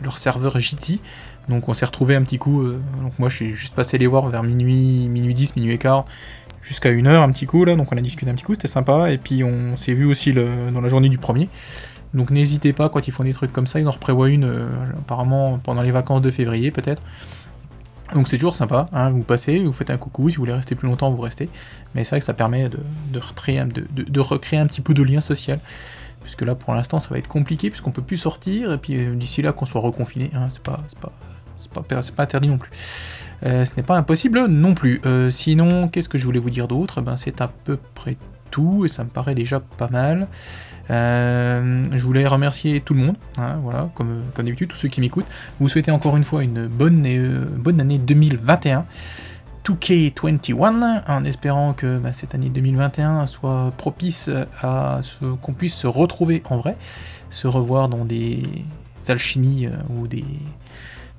leur 0.03 0.17
serveur 0.17 0.61
JT. 0.61 1.01
Donc 1.49 1.69
on 1.69 1.75
s'est 1.75 1.85
retrouvé 1.85 2.15
un 2.15 2.23
petit 2.23 2.39
coup. 2.39 2.63
donc 3.03 3.19
moi 3.19 3.29
je 3.29 3.35
suis 3.35 3.53
juste 3.53 3.75
passé 3.75 3.99
les 3.99 4.07
voir 4.07 4.29
vers 4.29 4.45
minuit, 4.45 5.09
minuit 5.09 5.35
10, 5.35 5.57
minuit 5.57 5.73
et 5.73 5.79
quart, 5.79 6.05
jusqu'à 6.63 6.91
une 6.91 7.07
heure 7.07 7.23
un 7.23 7.31
petit 7.31 7.47
coup 7.47 7.65
là. 7.65 7.77
Donc 7.77 7.93
on 7.93 7.97
a 7.97 8.01
discuté 8.01 8.31
un 8.31 8.35
petit 8.35 8.45
coup, 8.45 8.55
c'était 8.55 8.69
sympa. 8.69 9.11
Et 9.11 9.19
puis 9.19 9.45
on 9.45 9.77
s'est 9.77 9.95
vu 9.95 10.05
aussi 10.05 10.31
le, 10.31 10.71
dans 10.73 10.81
la 10.81 10.89
journée 10.89 11.09
du 11.09 11.19
premier. 11.19 11.49
Donc 12.15 12.31
n'hésitez 12.31 12.73
pas 12.73 12.89
quand 12.89 13.07
ils 13.09 13.13
font 13.13 13.25
des 13.25 13.33
trucs 13.33 13.53
comme 13.53 13.67
ça, 13.67 13.81
ils 13.81 13.89
en 13.89 13.91
reprévoient 13.91 14.29
une 14.29 14.69
apparemment 14.99 15.59
pendant 15.63 15.83
les 15.83 15.93
vacances 15.93 16.21
de 16.21 16.31
février 16.31 16.71
peut-être. 16.71 17.03
Donc 18.15 18.29
c'est 18.29 18.37
toujours 18.37 18.57
sympa, 18.57 18.89
hein, 18.93 19.11
vous 19.11 19.23
passez, 19.23 19.61
vous 19.61 19.73
faites 19.73 19.91
un 19.91 19.97
coucou, 19.97 20.29
si 20.29 20.37
vous 20.37 20.43
voulez 20.43 20.53
rester 20.53 20.75
plus 20.75 20.87
longtemps, 20.87 21.11
vous 21.11 21.23
restez. 21.23 21.49
Mais 21.95 22.05
c'est 22.05 22.11
vrai 22.11 22.19
que 22.21 22.27
ça 22.27 22.35
permet 22.35 22.69
de, 22.69 22.79
de, 23.11 24.21
recréer 24.21 24.59
un 24.61 24.67
petit 24.67 24.81
peu 24.81 24.93
de 24.93 25.03
lien 25.03 25.21
social. 25.21 25.59
Puisque 26.23 26.43
là 26.43 26.55
pour 26.55 26.75
l'instant 26.75 27.01
ça 27.01 27.09
va 27.09 27.19
être 27.19 27.27
compliqué 27.27 27.69
puisqu'on 27.69 27.91
peut 27.91 28.03
plus 28.03 28.17
sortir 28.17 28.73
et 28.73 28.79
puis 28.79 28.97
euh, 28.97 29.17
d'ici 29.17 29.43
là 29.43 29.53
qu'on 29.53 29.67
soit 29.67 29.81
reconfiné, 29.81 30.31
hein, 30.35 30.47
c'est 30.53 30.63
pas, 30.63 30.81
pas, 31.01 31.83
pas, 31.83 32.23
interdit 32.23 32.49
non 32.49 32.59
plus. 32.59 32.71
Euh, 33.45 33.65
ce 33.65 33.73
n'est 33.77 33.83
pas 33.83 33.97
impossible 33.97 34.47
non 34.47 34.75
plus. 34.75 35.01
Euh, 35.05 35.31
sinon, 35.31 35.89
qu'est-ce 35.89 36.09
que 36.09 36.19
je 36.19 36.25
voulais 36.25 36.39
vous 36.39 36.51
dire 36.51 36.69
d'autre? 36.69 37.01
Ben, 37.01 37.17
C'est 37.17 37.41
à 37.41 37.49
peu 37.49 37.79
près 37.95 38.17
tout 38.51 38.85
et 38.85 38.89
ça 38.89 39.03
me 39.03 39.09
paraît 39.09 39.35
déjà 39.35 39.61
pas 39.61 39.89
mal. 39.89 40.29
Euh, 40.91 41.87
je 41.93 42.05
voulais 42.05 42.27
remercier 42.27 42.81
tout 42.81 42.95
le 42.95 43.01
monde, 43.01 43.17
hein, 43.39 43.57
voilà, 43.63 43.89
comme, 43.95 44.23
comme 44.35 44.45
d'habitude, 44.45 44.69
tous 44.69 44.77
ceux 44.77 44.89
qui 44.89 45.01
m'écoutent. 45.01 45.27
Vous 45.61 45.69
souhaitez 45.69 45.91
encore 45.91 46.17
une 46.17 46.25
fois 46.25 46.43
une 46.43 46.67
bonne, 46.67 47.05
euh, 47.07 47.45
bonne 47.57 47.81
année 47.81 47.99
2021. 47.99 48.85
2K21 49.65 51.03
en 51.07 51.25
espérant 51.25 51.73
que 51.73 51.97
bah, 51.99 52.13
cette 52.13 52.35
année 52.35 52.49
2021 52.49 53.27
soit 53.27 53.73
propice 53.77 54.29
à 54.61 54.99
ce 55.03 55.25
qu'on 55.41 55.53
puisse 55.53 55.75
se 55.75 55.87
retrouver 55.87 56.43
en 56.51 56.57
vrai, 56.57 56.77
se 57.31 57.47
revoir 57.47 57.89
dans 57.89 58.05
des 58.05 58.43
alchimies 59.07 59.69
ou 59.89 60.09
des 60.09 60.25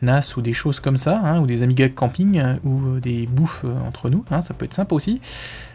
NAS 0.03 0.35
ou 0.37 0.41
des 0.41 0.53
choses 0.53 0.79
comme 0.79 0.97
ça, 0.97 1.21
hein, 1.23 1.39
ou 1.39 1.45
des 1.45 1.63
Amiga 1.63 1.89
camping 1.89 2.41
ou 2.63 2.99
des 2.99 3.25
bouffes 3.25 3.65
entre 3.87 4.09
nous, 4.09 4.23
hein, 4.31 4.41
ça 4.41 4.53
peut 4.53 4.65
être 4.65 4.73
sympa 4.73 4.95
aussi. 4.95 5.21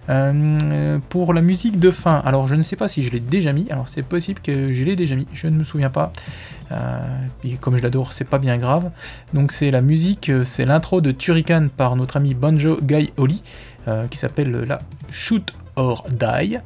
Euh, 0.08 0.98
pour 1.10 1.34
la 1.34 1.42
musique 1.42 1.78
de 1.78 1.90
fin, 1.90 2.22
alors 2.24 2.48
je 2.48 2.54
ne 2.54 2.62
sais 2.62 2.76
pas 2.76 2.88
si 2.88 3.02
je 3.02 3.10
l'ai 3.10 3.20
déjà 3.20 3.52
mis, 3.52 3.70
alors 3.70 3.88
c'est 3.88 4.02
possible 4.02 4.40
que 4.40 4.72
je 4.72 4.84
l'ai 4.84 4.96
déjà 4.96 5.14
mis, 5.14 5.26
je 5.34 5.48
ne 5.48 5.56
me 5.56 5.64
souviens 5.64 5.90
pas. 5.90 6.12
Euh, 6.72 7.00
et 7.44 7.54
comme 7.56 7.76
je 7.76 7.82
l'adore, 7.82 8.12
c'est 8.12 8.24
pas 8.24 8.38
bien 8.38 8.56
grave. 8.56 8.90
Donc 9.34 9.52
c'est 9.52 9.70
la 9.70 9.82
musique, 9.82 10.30
euh, 10.30 10.44
c'est 10.44 10.64
l'intro 10.64 11.00
de 11.00 11.12
Turrican 11.12 11.68
par 11.76 11.94
notre 11.96 12.16
ami 12.16 12.34
Banjo 12.34 12.78
Guy 12.82 13.12
Holly, 13.16 13.42
qui 14.10 14.18
s'appelle 14.18 14.50
la 14.50 14.80
Shoot 15.10 15.54
or 15.76 16.06
Die. 16.10 16.58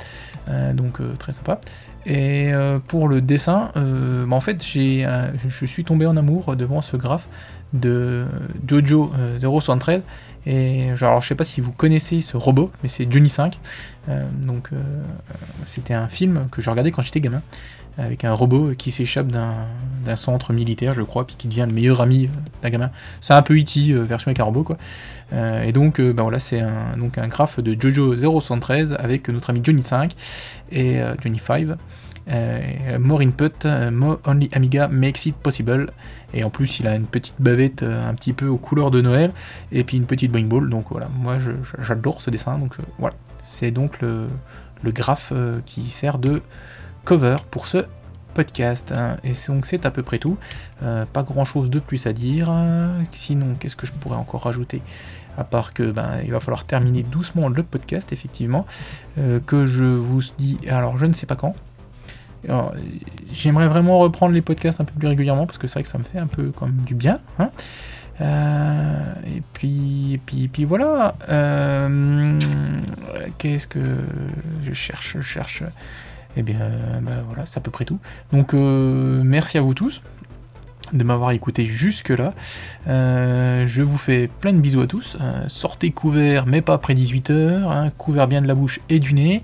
donc 0.74 0.98
très 1.18 1.32
sympa. 1.32 1.60
Et 2.04 2.50
pour 2.88 3.06
le 3.06 3.20
dessin, 3.20 3.70
bah, 3.76 4.34
en 4.34 4.40
fait, 4.40 4.60
j'ai, 4.60 5.06
je 5.46 5.66
suis 5.66 5.84
tombé 5.84 6.04
en 6.04 6.16
amour 6.16 6.56
devant 6.56 6.82
ce 6.82 6.96
graphe 6.96 7.28
de 7.72 8.26
Jojo 8.66 9.12
073 9.38 10.02
et 10.46 10.90
alors, 10.90 11.22
je 11.22 11.28
sais 11.28 11.34
pas 11.34 11.44
si 11.44 11.60
vous 11.60 11.72
connaissez 11.72 12.20
ce 12.20 12.36
robot, 12.36 12.70
mais 12.82 12.88
c'est 12.88 13.10
Johnny 13.10 13.28
5. 13.28 13.58
Euh, 14.08 14.24
donc, 14.42 14.70
euh, 14.72 14.80
c'était 15.64 15.94
un 15.94 16.08
film 16.08 16.48
que 16.50 16.60
je 16.60 16.68
regardais 16.68 16.90
quand 16.90 17.02
j'étais 17.02 17.20
gamin, 17.20 17.42
avec 17.96 18.24
un 18.24 18.32
robot 18.32 18.72
qui 18.76 18.90
s'échappe 18.90 19.28
d'un 19.28 20.16
centre 20.16 20.52
militaire, 20.52 20.94
je 20.94 21.02
crois, 21.02 21.26
puis 21.26 21.36
qui 21.36 21.46
devient 21.46 21.66
le 21.68 21.72
meilleur 21.72 22.00
ami 22.00 22.28
d'un 22.62 22.70
gamin. 22.70 22.90
C'est 23.20 23.34
un 23.34 23.42
peu 23.42 23.56
E.T. 23.56 23.92
Euh, 23.92 24.02
version 24.02 24.28
avec 24.28 24.40
un 24.40 24.44
robot, 24.44 24.64
quoi. 24.64 24.78
et 25.64 25.72
donc, 25.72 26.00
ben 26.00 26.22
voilà, 26.22 26.38
c'est 26.40 26.60
un, 26.60 26.96
un 27.16 27.28
graphe 27.28 27.60
de 27.60 27.80
Jojo 27.80 28.16
073 28.16 28.96
avec 28.98 29.28
notre 29.28 29.50
ami 29.50 29.60
Johnny 29.62 29.82
5 29.82 30.12
et 30.72 31.00
Johnny 31.22 31.38
5. 31.38 31.68
Euh, 32.28 32.98
more 32.98 33.20
input, 33.20 33.64
euh, 33.64 33.90
more 33.90 34.18
only 34.26 34.48
Amiga 34.52 34.88
makes 34.88 35.26
it 35.26 35.36
possible. 35.36 35.90
Et 36.32 36.44
en 36.44 36.50
plus, 36.50 36.80
il 36.80 36.86
a 36.86 36.94
une 36.94 37.06
petite 37.06 37.34
bavette 37.40 37.82
euh, 37.82 38.08
un 38.08 38.14
petit 38.14 38.32
peu 38.32 38.46
aux 38.46 38.58
couleurs 38.58 38.90
de 38.90 39.00
Noël, 39.00 39.32
et 39.72 39.84
puis 39.84 39.96
une 39.96 40.06
petite 40.06 40.30
boing 40.30 40.44
ball. 40.44 40.68
Donc 40.70 40.86
voilà, 40.90 41.08
moi 41.18 41.38
j'adore 41.82 42.22
ce 42.22 42.30
dessin. 42.30 42.58
Donc 42.58 42.74
voilà, 42.98 43.16
c'est 43.42 43.70
donc 43.70 44.00
le, 44.00 44.28
le 44.82 44.92
graphe 44.92 45.32
qui 45.66 45.90
sert 45.90 46.18
de 46.18 46.42
cover 47.04 47.36
pour 47.50 47.66
ce 47.66 47.86
podcast. 48.34 48.92
Hein. 48.92 49.16
Et 49.24 49.32
donc 49.48 49.66
c'est 49.66 49.84
à 49.84 49.90
peu 49.90 50.02
près 50.02 50.18
tout. 50.18 50.38
pas 50.80 51.22
grand 51.22 51.44
chose 51.44 51.70
de 51.70 51.80
plus 51.80 52.06
à 52.06 52.12
dire. 52.12 52.52
Sinon, 53.10 53.54
qu'est-ce 53.58 53.76
que 53.76 53.86
je 53.86 53.92
pourrais 53.92 54.16
encore 54.16 54.42
rajouter? 54.42 54.80
À 55.38 55.44
part 55.44 55.72
que 55.72 55.90
ben, 55.90 56.20
il 56.24 56.30
va 56.30 56.40
falloir 56.40 56.64
terminer 56.64 57.02
doucement 57.02 57.48
le 57.48 57.62
podcast, 57.62 58.12
effectivement, 58.12 58.66
que 59.46 59.66
je 59.66 59.84
vous 59.84 60.20
dis, 60.38 60.58
alors 60.68 60.98
je 60.98 61.06
ne 61.06 61.14
sais 61.14 61.26
pas 61.26 61.36
quand, 61.36 61.54
J'aimerais 63.32 63.68
vraiment 63.68 63.98
reprendre 63.98 64.34
les 64.34 64.42
podcasts 64.42 64.80
un 64.80 64.84
peu 64.84 64.94
plus 64.98 65.08
régulièrement 65.08 65.46
parce 65.46 65.58
que 65.58 65.66
c'est 65.66 65.74
vrai 65.74 65.82
que 65.82 65.88
ça 65.88 65.98
me 65.98 66.04
fait 66.04 66.18
un 66.18 66.26
peu 66.26 66.50
comme 66.50 66.76
du 66.86 66.94
bien. 66.94 67.20
Hein. 67.38 67.50
Euh, 68.20 69.14
et 69.26 69.42
puis, 69.52 70.14
et 70.14 70.18
puis, 70.18 70.48
puis 70.48 70.64
voilà. 70.64 71.14
Euh, 71.28 72.38
qu'est-ce 73.38 73.66
que 73.66 73.80
je 74.62 74.72
cherche 74.72 75.16
Je 75.18 75.22
cherche? 75.22 75.62
Eh 76.36 76.42
bien, 76.42 76.58
bah 77.02 77.12
voilà, 77.26 77.44
c'est 77.46 77.58
à 77.58 77.60
peu 77.60 77.70
près 77.70 77.84
tout. 77.84 77.98
Donc, 78.32 78.54
euh, 78.54 79.22
merci 79.24 79.58
à 79.58 79.62
vous 79.62 79.74
tous 79.74 80.02
de 80.92 81.04
m'avoir 81.04 81.30
écouté 81.30 81.64
jusque-là. 81.64 82.34
je 82.86 83.82
vous 83.82 83.96
fais 83.96 84.28
plein 84.28 84.52
de 84.52 84.58
bisous 84.58 84.82
à 84.82 84.86
tous. 84.86 85.16
sortez 85.48 85.90
couverts, 85.90 86.46
mais 86.46 86.60
pas 86.60 86.74
après 86.74 86.94
18h. 86.94 87.32
Hein, 87.64 87.90
couvert 87.96 88.28
bien 88.28 88.42
de 88.42 88.46
la 88.46 88.54
bouche 88.54 88.80
et 88.90 88.98
du 88.98 89.14
nez 89.14 89.42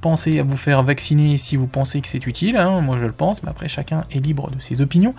pensez 0.00 0.38
à 0.38 0.42
vous 0.42 0.56
faire 0.56 0.82
vacciner 0.82 1.38
si 1.38 1.56
vous 1.56 1.66
pensez 1.66 2.00
que 2.00 2.08
c'est 2.08 2.26
utile, 2.26 2.56
hein, 2.56 2.80
moi 2.80 2.98
je 2.98 3.04
le 3.04 3.12
pense, 3.12 3.42
mais 3.42 3.50
après 3.50 3.68
chacun 3.68 4.04
est 4.10 4.20
libre 4.20 4.50
de 4.50 4.58
ses 4.60 4.80
opinions. 4.80 5.14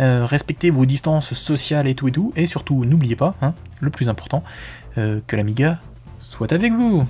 Euh, 0.00 0.24
respectez 0.26 0.70
vos 0.70 0.86
distances 0.86 1.34
sociales 1.34 1.86
et 1.86 1.94
tout 1.94 2.08
et 2.08 2.12
tout, 2.12 2.32
et 2.36 2.46
surtout 2.46 2.84
n'oubliez 2.84 3.16
pas, 3.16 3.34
hein, 3.42 3.54
le 3.80 3.90
plus 3.90 4.08
important, 4.08 4.42
euh, 4.98 5.20
que 5.26 5.36
l'Amiga 5.36 5.78
soit 6.18 6.52
avec 6.52 6.72
vous. 6.72 7.06